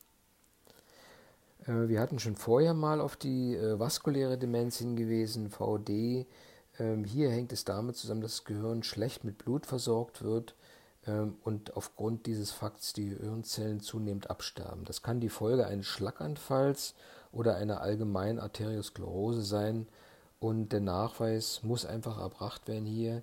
Äh, 1.66 1.88
wir 1.88 2.00
hatten 2.00 2.18
schon 2.18 2.36
vorher 2.36 2.74
mal 2.74 3.00
auf 3.00 3.16
die 3.16 3.54
äh, 3.54 3.78
vaskuläre 3.78 4.38
Demenz 4.38 4.78
hingewiesen, 4.78 5.50
VD. 5.50 6.26
Ähm, 6.78 7.04
hier 7.04 7.30
hängt 7.30 7.52
es 7.52 7.64
damit 7.64 7.96
zusammen, 7.96 8.22
dass 8.22 8.38
das 8.38 8.44
Gehirn 8.44 8.82
schlecht 8.82 9.22
mit 9.22 9.38
Blut 9.38 9.66
versorgt 9.66 10.22
wird 10.22 10.54
und 11.06 11.76
aufgrund 11.76 12.26
dieses 12.26 12.50
Fakts 12.50 12.94
die 12.94 13.10
Gehirnzellen 13.10 13.80
zunehmend 13.80 14.30
absterben. 14.30 14.84
Das 14.84 15.02
kann 15.02 15.20
die 15.20 15.28
Folge 15.28 15.66
eines 15.66 15.86
Schlaganfalls 15.86 16.94
oder 17.30 17.56
einer 17.56 17.82
allgemeinen 17.82 18.38
Arteriosklerose 18.38 19.42
sein 19.42 19.86
und 20.40 20.72
der 20.72 20.80
Nachweis 20.80 21.62
muss 21.62 21.84
einfach 21.84 22.18
erbracht 22.18 22.68
werden 22.68 22.86
hier 22.86 23.22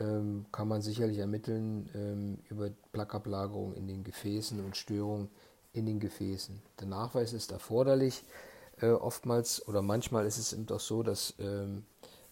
ähm, 0.00 0.46
kann 0.52 0.68
man 0.68 0.82
sicherlich 0.82 1.18
ermitteln 1.18 1.88
ähm, 1.94 2.38
über 2.50 2.70
Plaqueablagerung 2.92 3.74
in 3.74 3.86
den 3.86 4.04
Gefäßen 4.04 4.64
und 4.64 4.76
Störungen 4.76 5.28
in 5.72 5.86
den 5.86 6.00
Gefäßen. 6.00 6.60
Der 6.80 6.86
Nachweis 6.86 7.32
ist 7.32 7.52
erforderlich. 7.52 8.24
Äh, 8.80 8.90
oftmals 8.90 9.66
oder 9.68 9.82
manchmal 9.82 10.26
ist 10.26 10.38
es 10.38 10.52
eben 10.52 10.66
doch 10.66 10.80
so, 10.80 11.02
dass 11.02 11.34
ähm, 11.38 11.84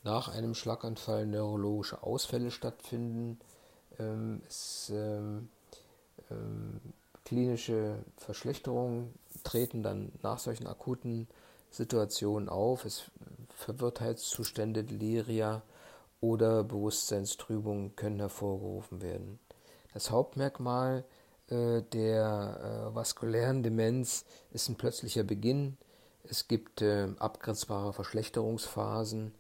nach 0.03 0.29
einem 0.29 0.55
Schlaganfall 0.55 1.27
neurologische 1.27 2.03
Ausfälle 2.03 2.51
stattfinden. 2.51 3.39
Ähm, 3.99 4.43
es, 4.49 4.91
ähm, 4.95 5.49
ähm, 6.31 6.81
klinische 7.25 7.99
Verschlechterungen 8.17 9.15
treten 9.45 9.83
dann 9.83 10.13
nach 10.23 10.39
solchen 10.39 10.67
akuten 10.67 11.29
Situationen 11.71 12.49
auf. 12.49 12.85
Es 12.85 13.11
Verwirrtheitszustände, 13.57 14.85
Deliria, 14.85 15.63
oder 16.25 16.65
Bewusstseinstrübung 16.65 17.97
können 17.97 18.19
hervorgerufen 18.19 19.03
werden. 19.03 19.39
Das 19.93 20.11
Hauptmerkmal 20.11 21.05
äh, 21.49 21.83
der 21.83 22.89
äh, 22.91 22.95
vaskulären 22.95 23.63
Demenz 23.63 24.25
ist 24.51 24.71
ein 24.71 24.77
plötzlicher 24.77 25.23
Beginn. 25.23 25.77
Es 26.27 26.49
gibt 26.49 26.81
äh, 26.81 27.09
abgrenzbare 27.19 27.93
Verschlechterungsphasen, 27.93 29.35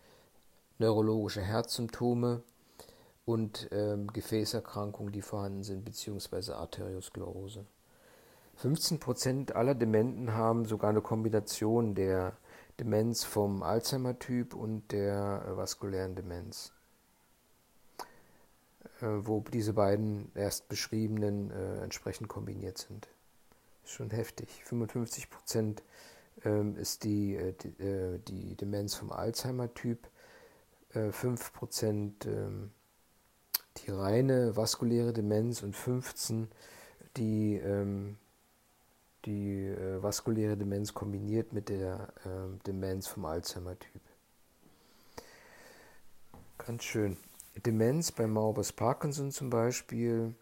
neurologische 0.78 1.40
Herzsymptome 1.40 2.42
und 3.24 3.68
ähm, 3.72 4.08
Gefäßerkrankungen, 4.12 5.12
die 5.12 5.22
vorhanden 5.22 5.62
sind, 5.62 5.84
beziehungsweise 5.84 6.56
Arteriosklerose. 6.56 7.64
15% 8.62 9.52
aller 9.52 9.74
Dementen 9.74 10.34
haben 10.34 10.64
sogar 10.64 10.90
eine 10.90 11.00
Kombination 11.00 11.94
der 11.94 12.36
Demenz 12.78 13.24
vom 13.24 13.62
Alzheimer-Typ 13.62 14.54
und 14.54 14.92
der 14.92 15.44
äh, 15.46 15.56
vaskulären 15.56 16.14
Demenz. 16.14 16.72
Äh, 19.00 19.26
wo 19.26 19.40
diese 19.40 19.72
beiden 19.72 20.30
erst 20.34 20.68
beschriebenen 20.68 21.50
äh, 21.50 21.82
entsprechend 21.82 22.28
kombiniert 22.28 22.78
sind. 22.78 23.08
Ist 23.84 23.92
schon 23.92 24.10
heftig. 24.10 24.64
55 24.64 25.30
Prozent 25.30 25.82
ähm, 26.44 26.76
ist 26.76 27.04
die, 27.04 27.34
äh, 27.34 27.52
die, 27.52 27.82
äh, 27.82 28.18
die, 28.18 28.56
Demenz 28.56 28.94
vom 28.94 29.12
Alzheimer-Typ, 29.12 30.08
äh, 30.94 31.10
5 31.10 31.52
Prozent 31.52 32.26
ähm, 32.26 32.70
die 33.78 33.90
reine 33.90 34.56
vaskuläre 34.56 35.12
Demenz 35.12 35.62
und 35.62 35.74
15 35.74 36.48
die, 37.16 37.56
ähm, 37.56 38.16
die 39.24 39.66
äh, 39.66 40.02
vaskuläre 40.02 40.56
Demenz 40.56 40.94
kombiniert 40.94 41.52
mit 41.52 41.68
der 41.68 42.12
äh, 42.24 42.58
Demenz 42.66 43.06
vom 43.06 43.24
Alzheimer-Typ. 43.24 44.02
Ganz 46.58 46.84
schön. 46.84 47.16
Demenz 47.64 48.10
bei 48.10 48.26
Maubers 48.26 48.72
Parkinson 48.72 49.30
zum 49.30 49.50
Beispiel 49.50 50.34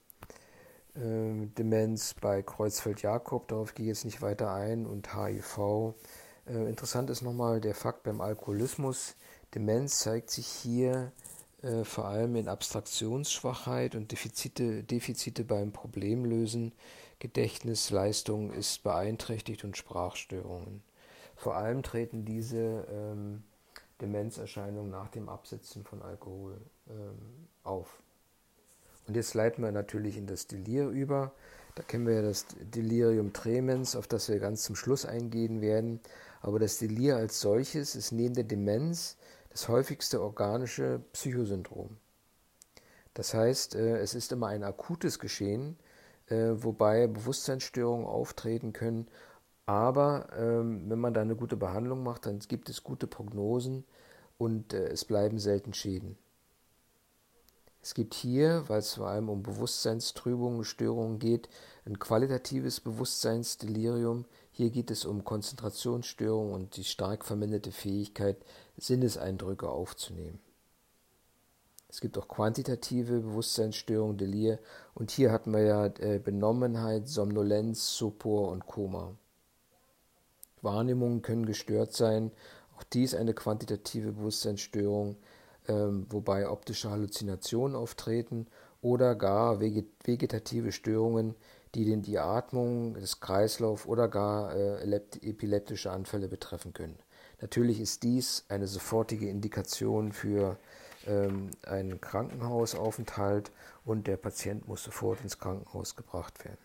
äh, 0.95 1.47
Demenz 1.59 2.15
bei 2.15 2.43
Kreuzfeld-Jakob, 2.43 3.49
darauf 3.49 3.75
gehe 3.75 3.87
ich 3.87 3.89
jetzt 3.89 4.05
nicht 4.05 4.23
weiter 4.23 4.53
ein, 4.53 4.87
und 4.87 5.15
HIV. 5.15 5.95
Äh, 6.47 6.69
interessant 6.69 7.11
ist 7.11 7.23
nochmal 7.23 7.61
der 7.61 7.75
Fakt 7.75 8.03
beim 8.03 8.21
Alkoholismus. 8.21 9.15
Demenz 9.55 9.99
zeigt 9.99 10.31
sich 10.31 10.47
hier 10.47 11.13
äh, 11.63 11.85
vor 11.85 12.07
allem 12.07 12.37
in 12.37 12.49
Abstraktionsschwachheit 12.49 13.95
und 13.95 14.13
Defizite, 14.13 14.83
Defizite 14.83 15.45
beim 15.45 15.73
Problemlösen. 15.73 16.73
Gedächtnisleistung 17.19 18.53
ist 18.53 18.83
beeinträchtigt 18.83 19.63
und 19.63 19.77
Sprachstörungen. 19.77 20.83
Vor 21.37 21.55
allem 21.55 21.83
treten 21.83 22.25
diese 22.25 22.87
ähm, 22.91 23.45
Demenzerscheinungen 24.01 24.91
nach 24.91 25.09
dem 25.09 25.29
Absetzen 25.29 25.85
von 25.85 26.03
Alkohol 26.03 26.61
ähm, 26.89 27.49
auf. 27.63 28.03
Und 29.07 29.15
jetzt 29.17 29.35
leiten 29.35 29.63
wir 29.63 29.73
natürlich 29.73 30.17
in 30.17 30.27
das 30.27 30.47
Delir 30.47 30.89
über. 30.89 31.33
Da 31.75 31.83
kennen 31.83 32.07
wir 32.07 32.15
ja 32.15 32.23
das 32.23 32.47
Delirium 32.61 33.33
tremens, 33.33 33.97
auf 33.97 34.07
das 34.07 34.29
wir 34.29 34.39
ganz 34.39 34.65
zum 34.65 34.77
Schluss 34.77 35.07
eingehen 35.07 35.61
werden. 35.61 36.01
Aber 36.41 36.59
das 36.59 36.79
Delir 36.79 37.17
als 37.17 37.41
solches 37.41 37.95
ist 37.95 38.13
neben 38.13 38.35
der 38.35 38.45
Demenz 38.45 39.17
das 39.53 39.69
häufigste 39.69 40.23
organische 40.23 41.01
Psychosyndrom. 41.13 41.99
Das 43.15 43.35
heißt, 43.35 43.75
äh, 43.75 43.99
es 43.99 44.15
ist 44.15 44.33
immer 44.33 44.49
ein 44.49 44.65
akutes 44.65 45.19
Geschehen, 45.19 45.77
äh, 46.27 46.53
wobei 46.55 47.07
Bewusstseinsstörungen 47.07 48.07
auftreten 48.07 48.73
können. 48.73 49.09
Aber 49.67 50.29
ähm, 50.37 50.89
wenn 50.89 50.99
man 50.99 51.15
da 51.15 51.21
eine 51.21 51.37
gute 51.37 51.57
Behandlung 51.57 52.03
macht, 52.03 52.27
dann 52.27 52.39
gibt 52.41 52.69
es 52.69 52.83
gute 52.83 53.07
Prognosen 53.07 53.85
und 54.39 54.73
äh, 54.73 54.89
es 54.89 55.05
bleiben 55.05 55.39
selten 55.39 55.75
Schäden. 55.75 56.17
Es 57.83 57.95
gibt 57.95 58.15
hier, 58.15 58.65
weil 58.69 58.79
es 58.79 58.95
vor 58.95 59.09
allem 59.09 59.29
um 59.29 59.43
Bewusstseinstrübungen, 59.43 60.65
Störungen 60.65 61.19
geht, 61.19 61.49
ein 61.85 61.99
qualitatives 61.99 62.81
Bewusstseinsdelirium. 62.81 64.25
Hier 64.53 64.71
geht 64.71 64.91
es 64.91 65.05
um 65.05 65.25
Konzentrationsstörungen 65.25 66.55
und 66.55 66.77
die 66.77 66.85
stark 66.85 67.25
verminderte 67.25 67.73
Fähigkeit, 67.73 68.37
Sinneseindrücke 68.77 69.69
aufzunehmen. 69.69 70.41
Es 71.89 72.01
gibt 72.01 72.17
auch 72.17 72.29
quantitative 72.29 73.21
Bewusstseinsstörungen, 73.21 74.17
Delir, 74.17 74.59
und 74.95 75.11
hier 75.11 75.31
hatten 75.31 75.53
wir 75.53 75.63
ja 75.63 75.87
äh, 75.87 76.19
Benommenheit, 76.19 77.07
Somnolenz, 77.07 77.97
Sopor 77.97 78.51
und 78.51 78.67
Koma. 78.67 79.15
Wahrnehmungen 80.63 81.23
können 81.23 81.45
gestört 81.45 81.93
sein, 81.93 82.31
auch 82.77 82.83
dies 82.85 83.15
eine 83.15 83.35
quantitative 83.35 84.13
Bewusstseinsstörung 84.13 85.17
ähm, 85.69 86.07
wobei 86.11 86.49
optische 86.49 86.91
Halluzinationen 86.91 87.77
auftreten 87.77 88.47
oder 88.81 89.15
gar 89.15 89.61
vegetative 89.61 90.73
Störungen, 90.73 91.37
die 91.75 91.85
den 91.85 92.03
die 92.03 92.19
Atmung, 92.19 92.95
das 92.95 93.21
Kreislauf 93.21 93.87
oder 93.87 94.09
gar 94.09 94.55
äh, 94.55 95.01
epileptische 95.23 95.91
Anfälle 95.91 96.29
betreffen 96.29 96.73
können. 96.73 96.99
Natürlich 97.43 97.81
ist 97.81 98.05
dies 98.05 98.45
eine 98.49 98.69
sofortige 98.69 99.29
Indikation 99.29 100.13
für 100.13 100.57
ähm, 101.07 101.51
einen 101.67 102.01
Krankenhausaufenthalt 102.01 103.51
und 103.85 104.07
der 104.07 104.17
Patient 104.17 104.69
muss 104.69 104.85
sofort 104.85 105.21
ins 105.23 105.39
Krankenhaus 105.39 105.97
gebracht 105.97 106.45
werden. 106.45 106.59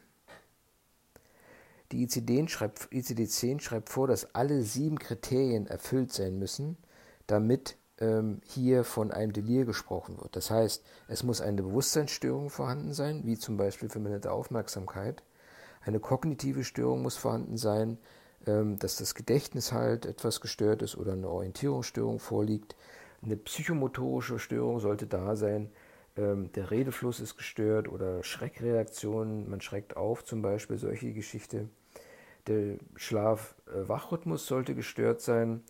Die 1.91 2.05
ICD-10 2.07 2.49
schreibt, 2.49 2.87
ICD 2.91 3.59
schreibt 3.59 3.89
vor, 3.89 4.07
dass 4.07 4.35
alle 4.35 4.61
sieben 4.61 4.99
Kriterien 4.99 5.65
erfüllt 5.65 6.13
sein 6.13 6.37
müssen, 6.37 6.77
damit 7.25 7.75
ähm, 7.99 8.41
hier 8.45 8.83
von 8.83 9.11
einem 9.11 9.33
Delir 9.33 9.65
gesprochen 9.65 10.17
wird. 10.21 10.35
Das 10.35 10.51
heißt, 10.51 10.83
es 11.07 11.23
muss 11.23 11.41
eine 11.41 11.63
Bewusstseinsstörung 11.63 12.51
vorhanden 12.51 12.93
sein, 12.93 13.25
wie 13.25 13.37
zum 13.37 13.57
Beispiel 13.57 13.89
verminderte 13.89 14.31
Aufmerksamkeit. 14.31 15.23
Eine 15.81 15.99
kognitive 15.99 16.63
Störung 16.63 17.01
muss 17.01 17.15
vorhanden 17.15 17.57
sein, 17.57 17.97
dass 18.47 18.95
das 18.97 19.13
Gedächtnis 19.13 19.71
halt 19.73 20.05
etwas 20.05 20.41
gestört 20.41 20.81
ist 20.81 20.97
oder 20.97 21.13
eine 21.13 21.29
Orientierungsstörung 21.29 22.19
vorliegt. 22.19 22.75
Eine 23.21 23.35
psychomotorische 23.35 24.39
Störung 24.39 24.79
sollte 24.79 25.07
da 25.07 25.35
sein. 25.35 25.69
Ähm, 26.15 26.51
der 26.53 26.71
Redefluss 26.71 27.19
ist 27.19 27.37
gestört 27.37 27.87
oder 27.87 28.23
Schreckreaktionen, 28.23 29.49
man 29.49 29.61
schreckt 29.61 29.95
auf 29.97 30.23
zum 30.23 30.41
Beispiel, 30.41 30.77
solche 30.77 31.13
Geschichte. 31.13 31.69
Der 32.47 32.77
Schlaf-Wachrhythmus 32.95 34.47
sollte 34.47 34.73
gestört 34.75 35.21
sein. 35.21 35.63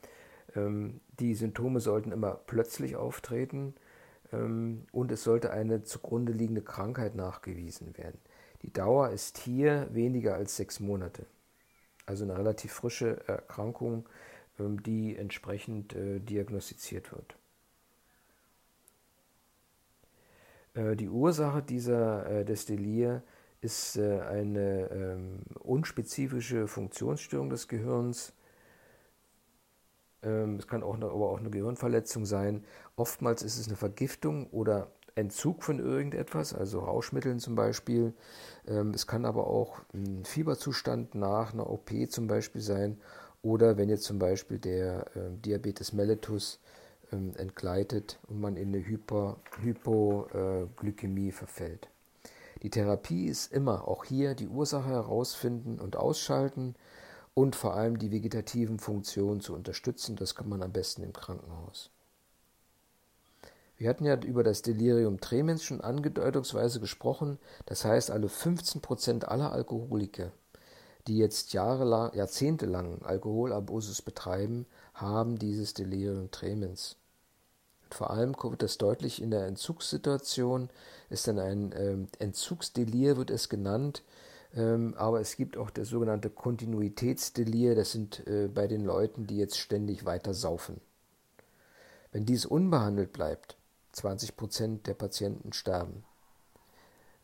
Ähm, 0.56 1.02
die 1.20 1.36
Symptome 1.36 1.80
sollten 1.80 2.12
immer 2.12 2.40
plötzlich 2.46 2.96
auftreten 2.96 3.74
ähm, 4.32 4.84
und 4.92 5.12
es 5.12 5.24
sollte 5.24 5.52
eine 5.52 5.84
zugrunde 5.84 6.32
liegende 6.32 6.62
Krankheit 6.62 7.16
nachgewiesen 7.16 7.98
werden. 7.98 8.20
Die 8.62 8.72
Dauer 8.72 9.10
ist 9.10 9.38
hier 9.38 9.88
weniger 9.92 10.36
als 10.36 10.56
sechs 10.56 10.80
Monate. 10.80 11.26
Also 12.08 12.24
eine 12.24 12.36
relativ 12.38 12.74
frische 12.74 13.28
Erkrankung, 13.28 14.10
ähm, 14.60 14.82
die 14.82 15.16
entsprechend 15.16 15.94
äh, 15.94 16.20
diagnostiziert 16.20 17.12
wird. 17.12 17.38
Äh, 20.74 20.96
die 20.96 21.10
Ursache 21.10 21.62
dieser, 21.62 22.26
äh, 22.26 22.46
des 22.46 22.66
Delir 22.66 23.22
ist 23.60 23.98
eine 23.98 25.40
unspezifische 25.60 26.68
Funktionsstörung 26.68 27.50
des 27.50 27.68
Gehirns, 27.68 28.34
ähm, 30.24 30.58
es 30.58 30.68
kann 30.68 30.84
auch 30.84 30.96
aber 30.96 31.30
auch 31.30 31.40
eine 31.40 31.50
Gehirnverletzung 31.50 32.26
sein. 32.26 32.64
Oftmals 32.96 33.44
ist 33.44 33.58
es 33.58 33.68
eine 33.68 33.78
Vergiftung 33.78 34.48
oder 34.48 34.92
Entzug 35.18 35.64
von 35.64 35.80
irgendetwas, 35.80 36.54
also 36.54 36.80
Rauschmitteln 36.80 37.40
zum 37.40 37.56
Beispiel. 37.56 38.14
Ähm, 38.68 38.92
es 38.92 39.08
kann 39.08 39.26
aber 39.26 39.48
auch 39.48 39.80
ein 39.94 40.24
Fieberzustand 40.24 41.16
nach 41.16 41.54
einer 41.54 41.70
OP 41.70 41.92
zum 42.10 42.28
Beispiel 42.28 42.62
sein 42.62 43.00
oder 43.42 43.78
wenn 43.78 43.90
jetzt 43.90 44.04
zum 44.04 44.20
Beispiel 44.20 44.60
der 44.60 45.06
ähm, 45.16 45.42
Diabetes 45.42 45.94
mellitus 45.94 46.60
entgleitet 47.10 48.20
und 48.28 48.42
man 48.42 48.58
in 48.58 48.68
eine 48.68 48.86
Hyper, 48.86 49.38
Hypoglykämie 49.62 51.32
verfällt. 51.32 51.88
Die 52.64 52.70
Therapie 52.70 53.28
ist 53.28 53.54
immer 53.54 53.88
auch 53.88 54.04
hier 54.04 54.36
die 54.36 54.50
Ursache 54.50 54.90
herausfinden 54.90 55.80
und 55.80 55.96
ausschalten 55.96 56.76
und 57.34 57.56
vor 57.56 57.76
allem 57.76 57.98
die 57.98 58.12
vegetativen 58.12 58.78
Funktionen 58.78 59.40
zu 59.40 59.54
unterstützen. 59.54 60.18
Das 60.18 60.36
kann 60.36 60.50
man 60.50 60.64
am 60.64 60.74
besten 60.74 61.04
im 61.04 61.14
Krankenhaus. 61.14 61.92
Wir 63.78 63.90
hatten 63.90 64.06
ja 64.06 64.16
über 64.16 64.44
das 64.44 64.64
Delirium 64.64 65.20
tremens 65.20 65.64
schon 65.64 65.82
angedeutungsweise 65.82 66.80
gesprochen. 66.80 67.38
Das 67.68 67.86
heißt, 67.86 68.10
alle 68.10 68.28
15 68.28 68.82
Prozent 68.82 69.28
aller 69.28 69.52
Alkoholiker, 69.52 70.32
die 71.06 71.18
jetzt 71.18 71.54
jahrelang, 71.54 72.14
jahrzehntelang 72.16 73.04
Alkoholabusus 73.04 74.02
betreiben, 74.02 74.66
haben 74.96 75.38
dieses 75.38 75.74
Delirium 75.76 76.32
tremens. 76.32 76.98
vor 77.92 78.10
allem 78.10 78.36
wird 78.36 78.64
das 78.64 78.78
deutlich 78.78 79.22
in 79.22 79.32
der 79.32 79.46
Entzugssituation, 79.46 80.70
ist 81.10 81.28
dann 81.28 81.40
ein 81.40 81.72
äh, 81.72 81.96
Entzugsdelir, 82.20 83.16
wird 83.16 83.30
es 83.30 83.48
genannt, 83.48 84.04
ähm, 84.56 84.94
aber 84.98 85.22
es 85.22 85.38
gibt 85.38 85.56
auch 85.56 85.70
das 85.70 85.88
sogenannte 85.90 86.30
Kontinuitätsdelir, 86.30 87.76
das 87.76 87.92
sind 87.92 88.26
äh, 88.28 88.48
bei 88.48 88.68
den 88.68 88.84
Leuten, 88.84 89.28
die 89.28 89.38
jetzt 89.38 89.58
ständig 89.58 90.04
weiter 90.04 90.34
saufen. 90.34 90.82
Wenn 92.12 92.26
dies 92.26 92.46
unbehandelt 92.46 93.14
bleibt, 93.14 93.57
20% 93.98 94.84
der 94.84 94.94
Patienten 94.94 95.54
sterben. 95.54 96.04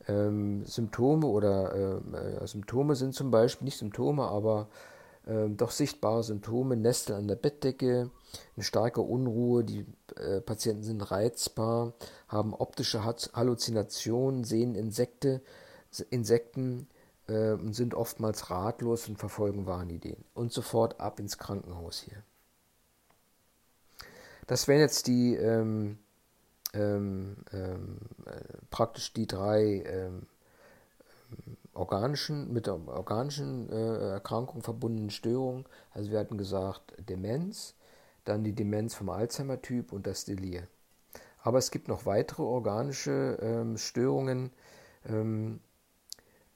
Ähm, 0.08 0.66
Symptome 0.66 1.28
oder 1.28 2.02
äh, 2.42 2.48
Symptome 2.48 2.96
sind 2.96 3.16
zum 3.16 3.32
Beispiel 3.32 3.66
nicht 3.66 3.78
Symptome, 3.78 4.24
aber 4.24 4.68
äh, 5.26 5.50
doch 5.50 5.72
sichtbare 5.72 6.24
Symptome, 6.24 6.76
Nesteln 6.76 7.20
an 7.20 7.28
der 7.28 7.36
Bettdecke, 7.36 8.10
eine 8.56 8.64
starke 8.64 9.02
Unruhe, 9.02 9.64
die 9.64 9.86
äh, 10.18 10.42
Patienten 10.42 10.84
sind 10.84 11.02
reizbar, 11.12 11.94
haben 12.28 12.54
optische 12.54 13.04
Halluzinationen, 13.04 14.44
sehen 14.44 14.76
Insekte, 14.76 15.42
Insekten, 16.10 16.88
äh, 17.28 17.56
sind 17.72 17.94
oftmals 17.94 18.50
ratlos 18.50 19.08
und 19.08 19.18
verfolgen 19.18 19.66
Wahnideen. 19.66 20.24
Und 20.34 20.52
sofort 20.52 21.00
ab 21.00 21.20
ins 21.20 21.38
Krankenhaus 21.38 22.00
hier. 22.00 22.24
Das 24.48 24.68
wären 24.68 24.82
jetzt 24.82 25.08
die 25.08 25.36
ähm, 25.36 26.00
ähm, 26.74 27.38
ähm, 27.52 27.98
äh, 28.26 28.42
praktisch 28.70 29.14
die 29.14 29.28
drei 29.28 29.84
ähm, 29.86 30.28
organischen, 31.74 32.52
mit 32.54 32.68
der 32.68 32.88
organischen 32.88 33.70
äh, 33.70 34.12
Erkrankung 34.12 34.62
verbundenen 34.62 35.10
Störungen. 35.10 35.66
Also 35.92 36.12
wir 36.12 36.20
hatten 36.20 36.38
gesagt 36.38 36.94
Demenz, 37.10 37.76
dann 38.26 38.44
die 38.44 38.54
Demenz 38.54 38.94
vom 38.96 39.10
Alzheimer-Typ 39.10 39.92
und 39.92 40.08
das 40.08 40.26
Delir. 40.26 40.68
Aber 41.42 41.58
es 41.58 41.72
gibt 41.72 41.88
noch 41.88 42.06
weitere 42.06 42.44
organische 42.44 43.38
ähm, 43.42 43.78
Störungen, 43.78 44.52
ähm, 45.06 45.60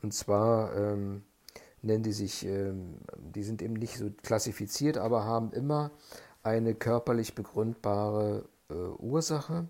und 0.01 0.13
zwar 0.13 0.75
ähm, 0.75 1.23
nennen 1.81 2.03
die 2.03 2.13
sich, 2.13 2.45
ähm, 2.45 2.99
die 3.17 3.43
sind 3.43 3.61
eben 3.61 3.73
nicht 3.73 3.97
so 3.97 4.09
klassifiziert, 4.23 4.97
aber 4.97 5.25
haben 5.25 5.51
immer 5.51 5.91
eine 6.43 6.75
körperlich 6.75 7.35
begründbare 7.35 8.45
äh, 8.69 8.73
Ursache. 8.73 9.67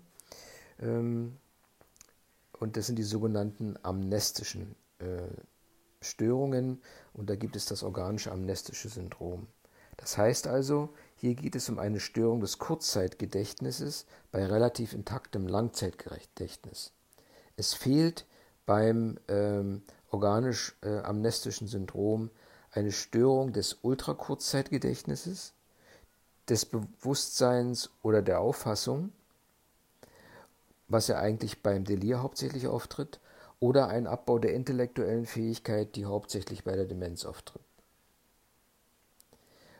Ähm, 0.80 1.36
und 2.58 2.76
das 2.76 2.86
sind 2.86 2.96
die 2.96 3.04
sogenannten 3.04 3.76
amnestischen 3.82 4.74
äh, 4.98 5.28
Störungen 6.00 6.80
und 7.12 7.28
da 7.30 7.36
gibt 7.36 7.56
es 7.56 7.66
das 7.66 7.82
organische 7.82 8.32
amnestische 8.32 8.88
Syndrom. 8.88 9.46
Das 9.96 10.16
heißt 10.16 10.46
also, 10.46 10.90
hier 11.16 11.34
geht 11.34 11.56
es 11.56 11.68
um 11.68 11.78
eine 11.78 11.98
Störung 11.98 12.40
des 12.40 12.58
Kurzzeitgedächtnisses 12.58 14.06
bei 14.30 14.46
relativ 14.46 14.92
intaktem 14.92 15.48
Langzeitgedächtnis. 15.48 16.92
Es 17.56 17.74
fehlt 17.74 18.24
beim 18.64 19.18
ähm, 19.26 19.82
organisch-amnestischen 20.10 21.66
äh, 21.66 21.70
Syndrom 21.70 22.30
eine 22.70 22.92
Störung 22.92 23.52
des 23.52 23.78
Ultrakurzzeitgedächtnisses, 23.82 25.54
des 26.48 26.64
Bewusstseins 26.64 27.90
oder 28.02 28.22
der 28.22 28.40
Auffassung, 28.40 29.12
was 30.88 31.08
ja 31.08 31.18
eigentlich 31.18 31.62
beim 31.62 31.84
Delir 31.84 32.22
hauptsächlich 32.22 32.66
auftritt, 32.66 33.20
oder 33.60 33.88
ein 33.88 34.06
Abbau 34.06 34.38
der 34.38 34.54
intellektuellen 34.54 35.26
Fähigkeit, 35.26 35.96
die 35.96 36.04
hauptsächlich 36.04 36.64
bei 36.64 36.76
der 36.76 36.86
Demenz 36.86 37.24
auftritt. 37.24 37.62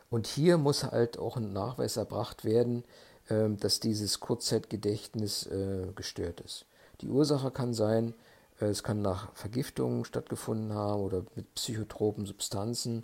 Und 0.09 0.27
hier 0.27 0.57
muss 0.57 0.83
halt 0.83 1.17
auch 1.17 1.37
ein 1.37 1.53
Nachweis 1.53 1.97
erbracht 1.97 2.43
werden, 2.43 2.83
ähm, 3.29 3.57
dass 3.57 3.79
dieses 3.79 4.19
Kurzzeitgedächtnis 4.19 5.45
äh, 5.47 5.87
gestört 5.95 6.41
ist. 6.41 6.65
Die 7.01 7.09
Ursache 7.09 7.51
kann 7.51 7.73
sein, 7.73 8.15
äh, 8.59 8.65
es 8.65 8.83
kann 8.83 9.01
nach 9.01 9.33
Vergiftungen 9.35 10.03
stattgefunden 10.03 10.73
haben 10.73 11.01
oder 11.01 11.23
mit 11.35 11.53
psychotropen 11.53 12.25
Substanzen 12.25 13.03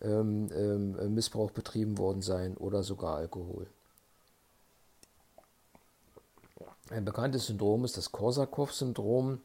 ähm, 0.00 0.48
ähm, 0.54 1.14
Missbrauch 1.14 1.50
betrieben 1.50 1.98
worden 1.98 2.22
sein 2.22 2.56
oder 2.56 2.82
sogar 2.82 3.16
Alkohol. 3.16 3.66
Ein 6.90 7.04
bekanntes 7.04 7.46
Syndrom 7.46 7.84
ist 7.84 7.96
das 7.96 8.12
Korsakow-Syndrom. 8.12 9.40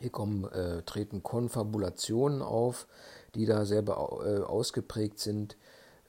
Hier 0.00 0.10
kommen, 0.10 0.44
äh, 0.50 0.82
treten 0.82 1.22
Konfabulationen 1.22 2.42
auf, 2.42 2.88
die 3.34 3.46
da 3.46 3.64
sehr 3.64 3.82
äh, 3.82 4.42
ausgeprägt 4.42 5.20
sind. 5.20 5.56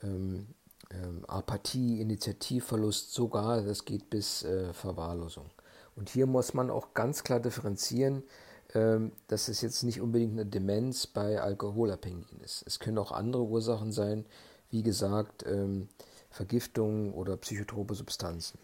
Ähm, 0.01 0.47
ähm, 0.89 1.23
Apathie, 1.27 2.01
Initiativverlust, 2.01 3.13
sogar, 3.13 3.61
das 3.61 3.85
geht 3.85 4.09
bis 4.09 4.43
äh, 4.43 4.73
Verwahrlosung. 4.73 5.49
Und 5.95 6.09
hier 6.09 6.25
muss 6.25 6.53
man 6.53 6.71
auch 6.71 6.93
ganz 6.93 7.23
klar 7.23 7.39
differenzieren, 7.39 8.23
ähm, 8.73 9.11
dass 9.27 9.47
es 9.47 9.61
jetzt 9.61 9.83
nicht 9.83 10.01
unbedingt 10.01 10.33
eine 10.33 10.45
Demenz 10.45 11.05
bei 11.05 11.39
Alkoholabhängigen 11.39 12.39
ist. 12.41 12.63
Es 12.65 12.79
können 12.79 12.97
auch 12.97 13.11
andere 13.11 13.43
Ursachen 13.43 13.91
sein, 13.91 14.25
wie 14.71 14.81
gesagt, 14.81 15.45
ähm, 15.45 15.89
Vergiftungen 16.31 17.13
oder 17.13 17.37
psychotrope 17.37 17.93
Substanzen. 17.93 18.57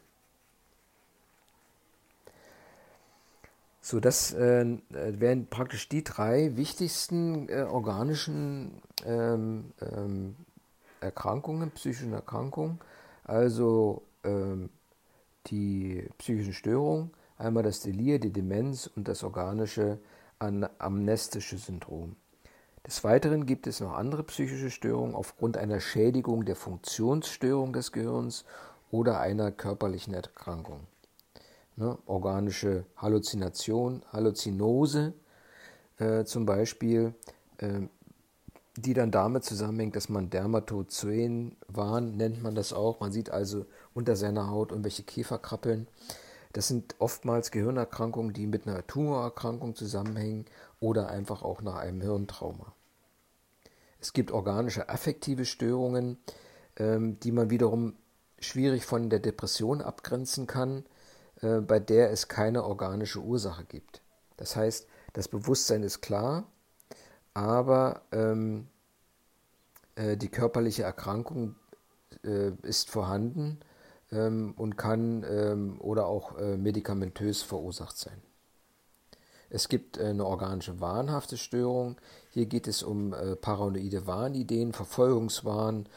So, 3.82 4.00
das 4.00 4.34
äh, 4.34 4.78
wären 4.89 5.48
praktisch 5.48 5.88
die 5.88 6.04
drei 6.04 6.58
wichtigsten 6.58 7.48
äh, 7.48 7.62
organischen 7.62 8.82
ähm, 9.06 9.72
ähm, 9.82 10.36
Erkrankungen, 11.00 11.72
psychischen 11.72 12.13
Erkrankungen. 12.13 12.80
Also 13.24 14.04
ähm, 14.24 14.70
die 15.48 16.10
psychischen 16.18 16.54
Störungen, 16.54 17.12
einmal 17.38 17.63
das 17.63 17.80
Delir, 17.80 18.20
die 18.20 18.34
Demenz 18.34 18.88
und 18.88 19.08
das 19.08 19.24
organische 19.24 20.00
amnestische 20.39 21.58
Syndrom. 21.58 22.15
Des 22.88 23.04
Weiteren 23.04 23.46
gibt 23.46 23.68
es 23.68 23.82
noch 23.82 23.94
andere 23.94 24.24
psychische 24.24 24.72
Störungen 24.72 25.13
aufgrund 25.13 25.58
einer 25.58 25.82
Schädigung 25.82 26.46
der 26.46 26.56
Funktionsstörung 26.56 27.74
des 27.74 27.92
Gehirns 27.92 28.46
oder 28.89 29.20
einer 29.20 29.52
körperlichen 29.52 30.13
Erkrankung. 30.13 30.88
Ne, 31.80 31.98
organische 32.08 32.84
Halluzination, 32.98 34.04
Halluzinose 34.12 35.13
äh, 35.98 36.26
zum 36.26 36.46
Beispiel, 36.46 37.13
äh, 37.58 37.88
die 38.76 38.94
dann 38.94 39.12
damit 39.12 39.46
zusammenhängt, 39.46 39.96
dass 39.96 40.10
man 40.10 40.30
Dermatozoen 40.30 41.56
Wahn 41.70 42.18
nennt 42.18 42.44
man 42.44 42.54
das 42.54 42.74
auch. 42.74 43.00
Man 43.00 43.13
sieht 43.13 43.30
also 43.30 43.65
unter 43.94 44.18
seiner 44.18 44.50
Haut 44.50 44.72
irgendwelche 44.72 45.04
Käferkrabbeln. 45.04 45.88
Das 46.52 46.68
sind 46.68 46.96
oftmals 47.00 47.50
Gehirnerkrankungen, 47.50 48.34
die 48.34 48.46
mit 48.46 48.68
einer 48.68 48.86
Tumorerkrankung 48.86 49.74
zusammenhängen 49.74 50.48
oder 50.82 51.08
einfach 51.08 51.44
auch 51.44 51.62
nach 51.62 51.76
einem 51.76 52.02
Hirntrauma. 52.02 52.74
Es 54.02 54.12
gibt 54.12 54.32
organische 54.32 54.89
affektive 54.89 55.46
Störungen, 55.46 56.18
ähm, 56.76 57.22
die 57.22 57.32
man 57.32 57.50
wiederum 57.50 57.96
schwierig 58.38 58.86
von 58.86 59.10
der 59.10 59.20
Depression 59.20 59.82
abgrenzen 59.82 60.46
kann, 60.46 60.84
äh, 61.41 61.60
bei 61.60 61.80
der 61.80 62.12
es 62.12 62.28
keine 62.28 62.63
organische 62.63 63.19
Ursache 63.19 63.65
gibt. 63.65 64.02
Das 64.38 64.56
heißt, 64.56 64.88
das 65.13 65.28
Bewusstsein 65.28 65.84
ist 65.84 66.02
klar, 66.02 66.45
aber 67.34 68.02
ähm, 68.12 68.67
äh, 69.95 70.17
die 70.17 70.30
körperliche 70.30 70.84
Erkrankung 70.84 71.56
äh, 72.23 72.52
ist 72.63 72.89
vorhanden 72.89 73.60
ähm, 74.12 74.54
und 74.58 74.78
kann 74.78 75.25
ähm, 75.30 75.75
oder 75.80 76.08
auch 76.08 76.38
äh, 76.38 76.58
medikamentös 76.58 77.41
verursacht 77.41 77.97
sein. 77.97 78.21
Es 79.49 79.67
gibt 79.67 79.97
äh, 79.97 80.06
eine 80.06 80.25
organische 80.25 80.80
wahnhafte 80.80 81.38
Störung. 81.38 81.97
Hier 82.32 82.45
geht 82.45 82.67
es 82.67 82.84
um 82.84 83.15
paranoide 83.41 84.06
Wahnideen, 84.06 84.71
Verfolgungswahn, 84.71 85.89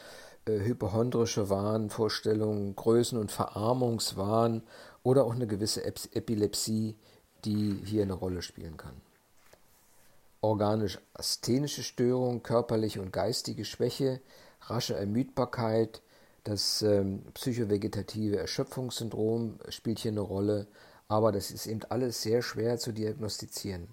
hypochondrische 0.45 1.49
Wahnvorstellungen, 1.49 2.75
Größen- 2.75 3.19
und 3.19 3.31
Verarmungswahn 3.31 4.63
oder 5.03 5.25
auch 5.25 5.35
eine 5.35 5.47
gewisse 5.47 5.85
Epilepsie, 5.85 6.95
die 7.45 7.81
hier 7.85 8.03
eine 8.03 8.13
Rolle 8.13 8.41
spielen 8.41 8.77
kann. 8.77 9.01
Organisch-asthenische 10.41 11.83
Störung, 11.83 12.43
körperliche 12.43 13.01
und 13.01 13.13
geistige 13.13 13.65
Schwäche, 13.65 14.21
rasche 14.61 14.95
Ermüdbarkeit, 14.95 16.01
das 16.43 16.81
ähm, 16.81 17.23
psychovegetative 17.33 18.37
Erschöpfungssyndrom 18.37 19.59
spielt 19.69 19.99
hier 19.99 20.11
eine 20.11 20.19
Rolle, 20.21 20.67
aber 21.07 21.31
das 21.31 21.51
ist 21.51 21.67
eben 21.67 21.81
alles 21.89 22.21
sehr 22.21 22.41
schwer 22.41 22.77
zu 22.77 22.91
diagnostizieren. 22.91 23.87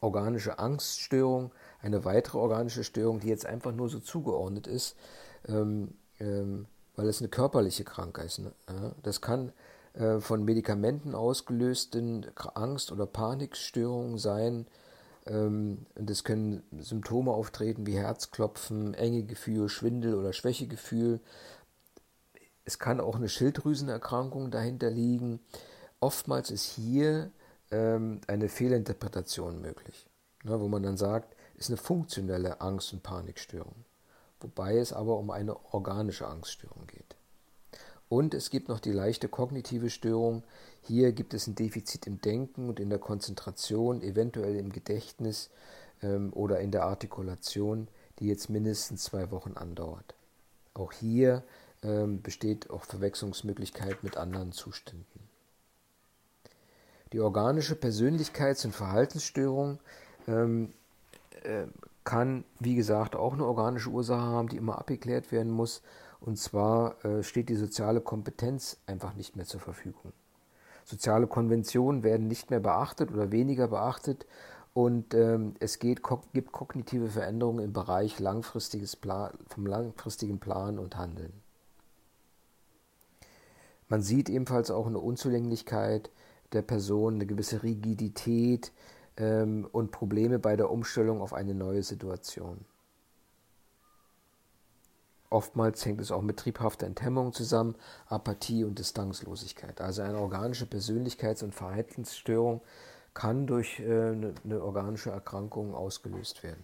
Organische 0.00 0.58
Angststörung, 0.58 1.52
eine 1.80 2.04
weitere 2.04 2.38
organische 2.38 2.82
Störung, 2.82 3.20
die 3.20 3.28
jetzt 3.28 3.46
einfach 3.46 3.72
nur 3.72 3.88
so 3.88 4.00
zugeordnet 4.00 4.66
ist, 4.66 4.96
ähm, 5.48 5.94
ähm, 6.18 6.66
weil 6.96 7.08
es 7.08 7.20
eine 7.20 7.28
körperliche 7.28 7.84
Krankheit 7.84 8.26
ist. 8.26 8.38
Ne? 8.40 8.52
Ja, 8.68 8.92
das 9.02 9.20
kann 9.20 9.52
äh, 9.96 10.20
von 10.20 10.44
Medikamenten 10.44 11.14
ausgelösten 11.14 12.26
Angst- 12.54 12.92
oder 12.92 13.06
Panikstörungen 13.06 14.18
sein. 14.18 14.66
Ähm, 15.26 15.86
und 15.94 16.10
es 16.10 16.22
können 16.22 16.62
Symptome 16.78 17.32
auftreten 17.32 17.86
wie 17.86 17.96
Herzklopfen, 17.96 18.94
enge 18.94 19.24
Gefühl, 19.24 19.68
Schwindel 19.68 20.14
oder 20.14 20.32
Schwächegefühl. 20.32 21.20
Es 22.64 22.78
kann 22.78 23.00
auch 23.00 23.16
eine 23.16 23.28
Schilddrüsenerkrankung 23.28 24.50
dahinter 24.50 24.90
liegen. 24.90 25.40
Oftmals 26.00 26.50
ist 26.50 26.64
hier 26.64 27.30
ähm, 27.70 28.20
eine 28.26 28.48
Fehlinterpretation 28.48 29.62
möglich, 29.62 30.06
ne, 30.44 30.60
wo 30.60 30.68
man 30.68 30.82
dann 30.82 30.98
sagt, 30.98 31.34
ist 31.56 31.70
eine 31.70 31.78
funktionelle 31.78 32.60
Angst- 32.60 32.92
und 32.92 33.02
Panikstörung, 33.02 33.86
wobei 34.40 34.76
es 34.76 34.92
aber 34.92 35.16
um 35.16 35.30
eine 35.30 35.56
organische 35.72 36.26
Angststörung 36.26 36.86
geht. 36.86 37.15
Und 38.08 38.34
es 38.34 38.50
gibt 38.50 38.68
noch 38.68 38.78
die 38.78 38.92
leichte 38.92 39.28
kognitive 39.28 39.90
Störung. 39.90 40.44
Hier 40.82 41.12
gibt 41.12 41.34
es 41.34 41.46
ein 41.46 41.56
Defizit 41.56 42.06
im 42.06 42.20
Denken 42.20 42.68
und 42.68 42.78
in 42.78 42.88
der 42.88 43.00
Konzentration, 43.00 44.00
eventuell 44.02 44.56
im 44.56 44.70
Gedächtnis 44.70 45.50
ähm, 46.02 46.32
oder 46.32 46.60
in 46.60 46.70
der 46.70 46.84
Artikulation, 46.84 47.88
die 48.18 48.28
jetzt 48.28 48.48
mindestens 48.48 49.04
zwei 49.04 49.30
Wochen 49.30 49.54
andauert. 49.54 50.14
Auch 50.74 50.92
hier 50.92 51.42
ähm, 51.82 52.22
besteht 52.22 52.70
auch 52.70 52.84
Verwechslungsmöglichkeit 52.84 54.04
mit 54.04 54.16
anderen 54.16 54.52
Zuständen. 54.52 55.26
Die 57.12 57.20
organische 57.20 57.74
Persönlichkeits- 57.74 58.64
und 58.64 58.72
Verhaltensstörung 58.72 59.78
ähm, 60.28 60.72
äh, 61.42 61.64
kann, 62.04 62.44
wie 62.60 62.76
gesagt, 62.76 63.16
auch 63.16 63.32
eine 63.32 63.44
organische 63.44 63.90
Ursache 63.90 64.22
haben, 64.22 64.48
die 64.48 64.56
immer 64.56 64.78
abgeklärt 64.78 65.32
werden 65.32 65.50
muss. 65.52 65.82
Und 66.20 66.38
zwar 66.38 67.04
äh, 67.04 67.22
steht 67.22 67.48
die 67.48 67.56
soziale 67.56 68.00
Kompetenz 68.00 68.78
einfach 68.86 69.14
nicht 69.14 69.36
mehr 69.36 69.46
zur 69.46 69.60
Verfügung. 69.60 70.12
Soziale 70.84 71.26
Konventionen 71.26 72.02
werden 72.02 72.28
nicht 72.28 72.50
mehr 72.50 72.60
beachtet 72.60 73.12
oder 73.12 73.32
weniger 73.32 73.68
beachtet 73.68 74.26
und 74.72 75.14
ähm, 75.14 75.54
es 75.58 75.78
geht, 75.78 76.02
gibt 76.32 76.52
kognitive 76.52 77.08
Veränderungen 77.08 77.64
im 77.64 77.72
Bereich 77.72 78.20
langfristiges 78.20 78.94
Plan, 78.94 79.32
vom 79.48 79.66
langfristigen 79.66 80.38
Plan 80.38 80.78
und 80.78 80.96
Handeln. 80.96 81.32
Man 83.88 84.02
sieht 84.02 84.28
ebenfalls 84.28 84.70
auch 84.70 84.86
eine 84.86 84.98
Unzulänglichkeit 84.98 86.10
der 86.52 86.62
Person, 86.62 87.14
eine 87.14 87.26
gewisse 87.26 87.62
Rigidität 87.62 88.70
ähm, 89.16 89.66
und 89.72 89.92
Probleme 89.92 90.38
bei 90.38 90.56
der 90.56 90.70
Umstellung 90.70 91.20
auf 91.20 91.32
eine 91.32 91.54
neue 91.54 91.82
Situation. 91.82 92.64
Oftmals 95.30 95.84
hängt 95.84 96.00
es 96.00 96.12
auch 96.12 96.22
mit 96.22 96.36
triebhafter 96.36 96.86
Enthemmung 96.86 97.32
zusammen, 97.32 97.74
Apathie 98.08 98.64
und 98.64 98.78
Distanzlosigkeit. 98.78 99.80
Also 99.80 100.02
eine 100.02 100.18
organische 100.18 100.66
Persönlichkeits- 100.66 101.42
und 101.42 101.54
Verhaltensstörung 101.54 102.60
kann 103.12 103.46
durch 103.46 103.80
eine, 103.80 104.34
eine 104.44 104.62
organische 104.62 105.10
Erkrankung 105.10 105.74
ausgelöst 105.74 106.42
werden. 106.42 106.62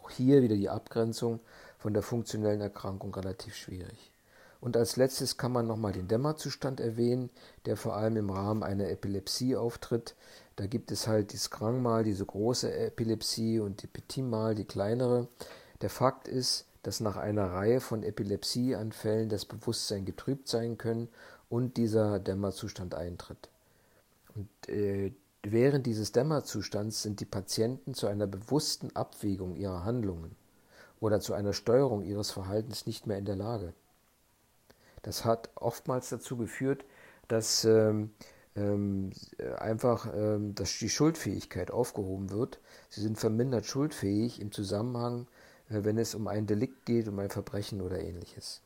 Auch 0.00 0.10
hier 0.10 0.42
wieder 0.42 0.56
die 0.56 0.70
Abgrenzung 0.70 1.40
von 1.78 1.92
der 1.92 2.02
funktionellen 2.02 2.60
Erkrankung 2.60 3.14
relativ 3.14 3.56
schwierig. 3.56 4.12
Und 4.60 4.76
als 4.76 4.94
letztes 4.94 5.36
kann 5.36 5.50
man 5.50 5.66
nochmal 5.66 5.92
den 5.92 6.06
Dämmerzustand 6.06 6.78
erwähnen, 6.78 7.30
der 7.66 7.76
vor 7.76 7.96
allem 7.96 8.16
im 8.16 8.30
Rahmen 8.30 8.62
einer 8.62 8.88
Epilepsie 8.88 9.56
auftritt. 9.56 10.14
Da 10.54 10.66
gibt 10.66 10.92
es 10.92 11.08
halt 11.08 11.32
die 11.32 11.36
Skrangmal, 11.36 12.04
diese 12.04 12.24
große 12.24 12.72
Epilepsie 12.72 13.58
und 13.58 13.82
die 13.82 13.88
Petitmal, 13.88 14.54
die 14.54 14.64
kleinere. 14.64 15.26
Der 15.80 15.90
Fakt 15.90 16.28
ist, 16.28 16.66
dass 16.82 17.00
nach 17.00 17.16
einer 17.16 17.52
Reihe 17.52 17.80
von 17.80 18.02
Epilepsieanfällen 18.02 19.28
das 19.28 19.44
Bewusstsein 19.44 20.04
getrübt 20.04 20.48
sein 20.48 20.78
können 20.78 21.08
und 21.48 21.76
dieser 21.76 22.18
Dämmerzustand 22.18 22.94
eintritt. 22.94 23.48
Und 24.34 24.68
äh, 24.68 25.12
während 25.42 25.86
dieses 25.86 26.12
Dämmerzustands 26.12 27.02
sind 27.02 27.20
die 27.20 27.26
Patienten 27.26 27.94
zu 27.94 28.06
einer 28.06 28.26
bewussten 28.26 28.94
Abwägung 28.96 29.56
ihrer 29.56 29.84
Handlungen 29.84 30.34
oder 31.00 31.20
zu 31.20 31.34
einer 31.34 31.52
Steuerung 31.52 32.02
ihres 32.02 32.30
Verhaltens 32.30 32.86
nicht 32.86 33.06
mehr 33.06 33.18
in 33.18 33.24
der 33.24 33.36
Lage. 33.36 33.74
Das 35.02 35.24
hat 35.24 35.50
oftmals 35.56 36.08
dazu 36.08 36.36
geführt, 36.36 36.84
dass 37.28 37.64
ähm, 37.64 38.10
ähm, 38.54 39.10
einfach 39.58 40.12
ähm, 40.14 40.54
dass 40.54 40.78
die 40.78 40.90
Schuldfähigkeit 40.90 41.70
aufgehoben 41.70 42.30
wird. 42.30 42.60
Sie 42.88 43.00
sind 43.00 43.18
vermindert 43.18 43.66
schuldfähig 43.66 44.40
im 44.40 44.52
Zusammenhang, 44.52 45.26
wenn 45.72 45.98
es 45.98 46.14
um 46.14 46.28
ein 46.28 46.46
Delikt 46.46 46.86
geht, 46.86 47.08
um 47.08 47.18
ein 47.18 47.30
Verbrechen 47.30 47.80
oder 47.80 48.00
ähnliches. 48.00 48.60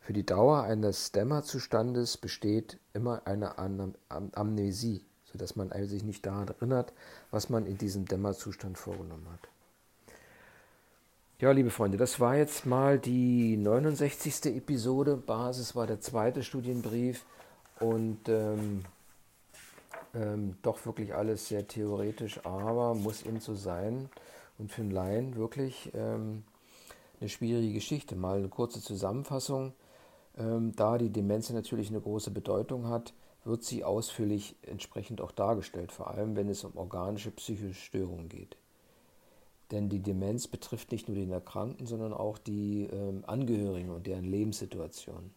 Für 0.00 0.12
die 0.12 0.24
Dauer 0.26 0.62
eines 0.62 1.10
Dämmerzustandes 1.12 2.16
besteht 2.16 2.78
immer 2.92 3.22
eine 3.26 3.58
Am 3.58 3.94
Am 4.08 4.30
Amnesie, 4.34 5.04
sodass 5.32 5.56
man 5.56 5.70
sich 5.86 6.04
nicht 6.04 6.24
daran 6.24 6.48
erinnert, 6.48 6.92
was 7.30 7.50
man 7.50 7.66
in 7.66 7.76
diesem 7.76 8.06
Dämmerzustand 8.06 8.78
vorgenommen 8.78 9.26
hat. 9.32 9.48
Ja, 11.38 11.50
liebe 11.50 11.70
Freunde, 11.70 11.98
das 11.98 12.18
war 12.20 12.36
jetzt 12.36 12.66
mal 12.66 12.98
die 12.98 13.56
69. 13.56 14.56
Episode. 14.56 15.16
Basis 15.16 15.74
war 15.74 15.86
der 15.86 16.00
zweite 16.00 16.42
Studienbrief 16.42 17.26
und 17.80 18.28
ähm, 18.28 18.84
ähm, 20.14 20.56
doch 20.62 20.86
wirklich 20.86 21.14
alles 21.14 21.48
sehr 21.48 21.66
theoretisch, 21.66 22.40
aber 22.46 22.94
muss 22.94 23.22
eben 23.22 23.40
so 23.40 23.54
sein 23.54 24.08
und 24.58 24.70
für 24.70 24.82
einen 24.82 24.90
Laien 24.90 25.36
wirklich 25.36 25.90
ähm, 25.94 26.44
eine 27.20 27.28
schwierige 27.28 27.74
Geschichte. 27.74 28.16
Mal 28.16 28.38
eine 28.38 28.48
kurze 28.48 28.80
Zusammenfassung. 28.80 29.72
Ähm, 30.36 30.72
da 30.76 30.98
die 30.98 31.10
Demenz 31.10 31.50
natürlich 31.50 31.88
eine 31.88 32.00
große 32.00 32.30
Bedeutung 32.30 32.88
hat, 32.88 33.14
wird 33.44 33.62
sie 33.62 33.84
ausführlich 33.84 34.56
entsprechend 34.62 35.20
auch 35.20 35.30
dargestellt, 35.30 35.92
vor 35.92 36.10
allem 36.10 36.36
wenn 36.36 36.48
es 36.48 36.64
um 36.64 36.76
organische 36.76 37.30
psychische 37.30 37.74
Störungen 37.74 38.28
geht. 38.28 38.56
Denn 39.70 39.88
die 39.88 40.00
Demenz 40.00 40.46
betrifft 40.46 40.92
nicht 40.92 41.08
nur 41.08 41.16
den 41.16 41.30
Erkrankten, 41.30 41.86
sondern 41.86 42.12
auch 42.12 42.38
die 42.38 42.84
ähm, 42.84 43.24
Angehörigen 43.26 43.90
und 43.90 44.06
deren 44.06 44.24
Lebenssituation. 44.24 45.30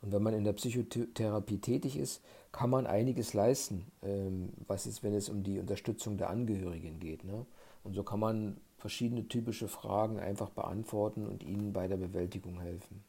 Und 0.00 0.12
wenn 0.12 0.22
man 0.22 0.34
in 0.34 0.44
der 0.44 0.52
Psychotherapie 0.52 1.58
tätig 1.58 1.96
ist, 1.96 2.22
kann 2.52 2.70
man 2.70 2.86
einiges 2.86 3.32
leisten, 3.32 3.86
ähm, 4.02 4.52
was 4.66 4.86
ist, 4.86 5.02
wenn 5.02 5.14
es 5.14 5.28
um 5.28 5.42
die 5.42 5.58
Unterstützung 5.58 6.18
der 6.18 6.30
Angehörigen 6.30 7.00
geht. 7.00 7.24
Ne? 7.24 7.46
Und 7.84 7.94
so 7.94 8.02
kann 8.02 8.20
man 8.20 8.60
verschiedene 8.78 9.28
typische 9.28 9.68
Fragen 9.68 10.18
einfach 10.18 10.50
beantworten 10.50 11.26
und 11.26 11.42
ihnen 11.42 11.72
bei 11.72 11.86
der 11.86 11.96
Bewältigung 11.96 12.60
helfen. 12.60 13.04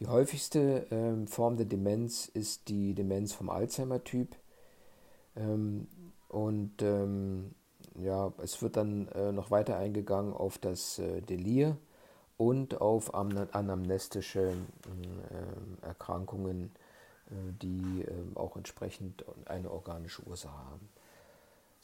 Die 0.00 0.06
häufigste 0.06 0.86
ähm, 0.90 1.26
Form 1.26 1.56
der 1.56 1.66
Demenz 1.66 2.26
ist 2.26 2.68
die 2.68 2.94
Demenz 2.94 3.32
vom 3.32 3.48
Alzheimer-Typ. 3.48 4.36
Ähm, 5.36 5.86
und 6.28 6.82
ähm, 6.82 7.54
ja, 8.00 8.32
es 8.38 8.60
wird 8.60 8.76
dann 8.76 9.08
äh, 9.08 9.32
noch 9.32 9.50
weiter 9.50 9.76
eingegangen 9.76 10.32
auf 10.32 10.58
das 10.58 10.98
äh, 10.98 11.20
Delir 11.22 11.76
und 12.36 12.80
auf 12.80 13.14
anamnestische 13.14 14.48
äh, 14.50 15.86
Erkrankungen, 15.86 16.72
äh, 17.30 17.52
die 17.62 18.02
äh, 18.02 18.12
auch 18.34 18.56
entsprechend 18.56 19.24
eine 19.46 19.70
organische 19.70 20.22
Ursache 20.26 20.58
haben. 20.58 20.88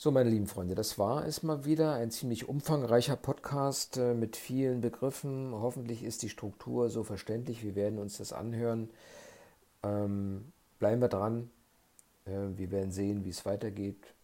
So, 0.03 0.11
meine 0.11 0.30
lieben 0.30 0.46
Freunde, 0.46 0.74
das 0.74 0.98
war 0.98 1.26
es 1.26 1.42
mal 1.42 1.66
wieder. 1.66 1.92
Ein 1.92 2.11
ziemlich 2.11 2.48
umfangreicher 2.48 3.16
Podcast 3.16 3.98
äh, 3.98 4.14
mit 4.14 4.34
vielen 4.34 4.80
Begriffen. 4.80 5.53
Hoffentlich 5.53 6.05
ist 6.05 6.22
die 6.22 6.30
Struktur 6.30 6.88
so 6.88 7.05
verständlich. 7.05 7.62
Wir 7.62 7.74
werden 7.74 7.98
uns 7.98 8.16
das 8.16 8.32
anhören. 8.32 8.88
Ähm, 9.82 10.55
bleiben 10.78 11.03
wir 11.03 11.09
dran. 11.09 11.51
wir 12.24 12.70
werden 12.70 12.92
sehen, 12.92 13.26
wie 13.26 13.28
es 13.28 13.44
weitergeht 13.44 14.14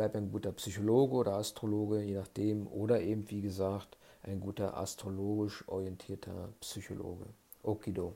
bleib 0.00 0.16
ein 0.16 0.32
guter 0.32 0.52
Psychologe 0.52 1.14
oder 1.14 1.34
Astrologe, 1.34 2.00
je 2.00 2.14
nachdem, 2.14 2.66
oder 2.66 3.02
eben, 3.02 3.28
wie 3.28 3.42
gesagt, 3.42 3.98
ein 4.22 4.40
guter 4.40 4.78
astrologisch 4.78 5.62
orientierter 5.68 6.54
Psychologe. 6.60 7.26
Okido. 7.62 8.14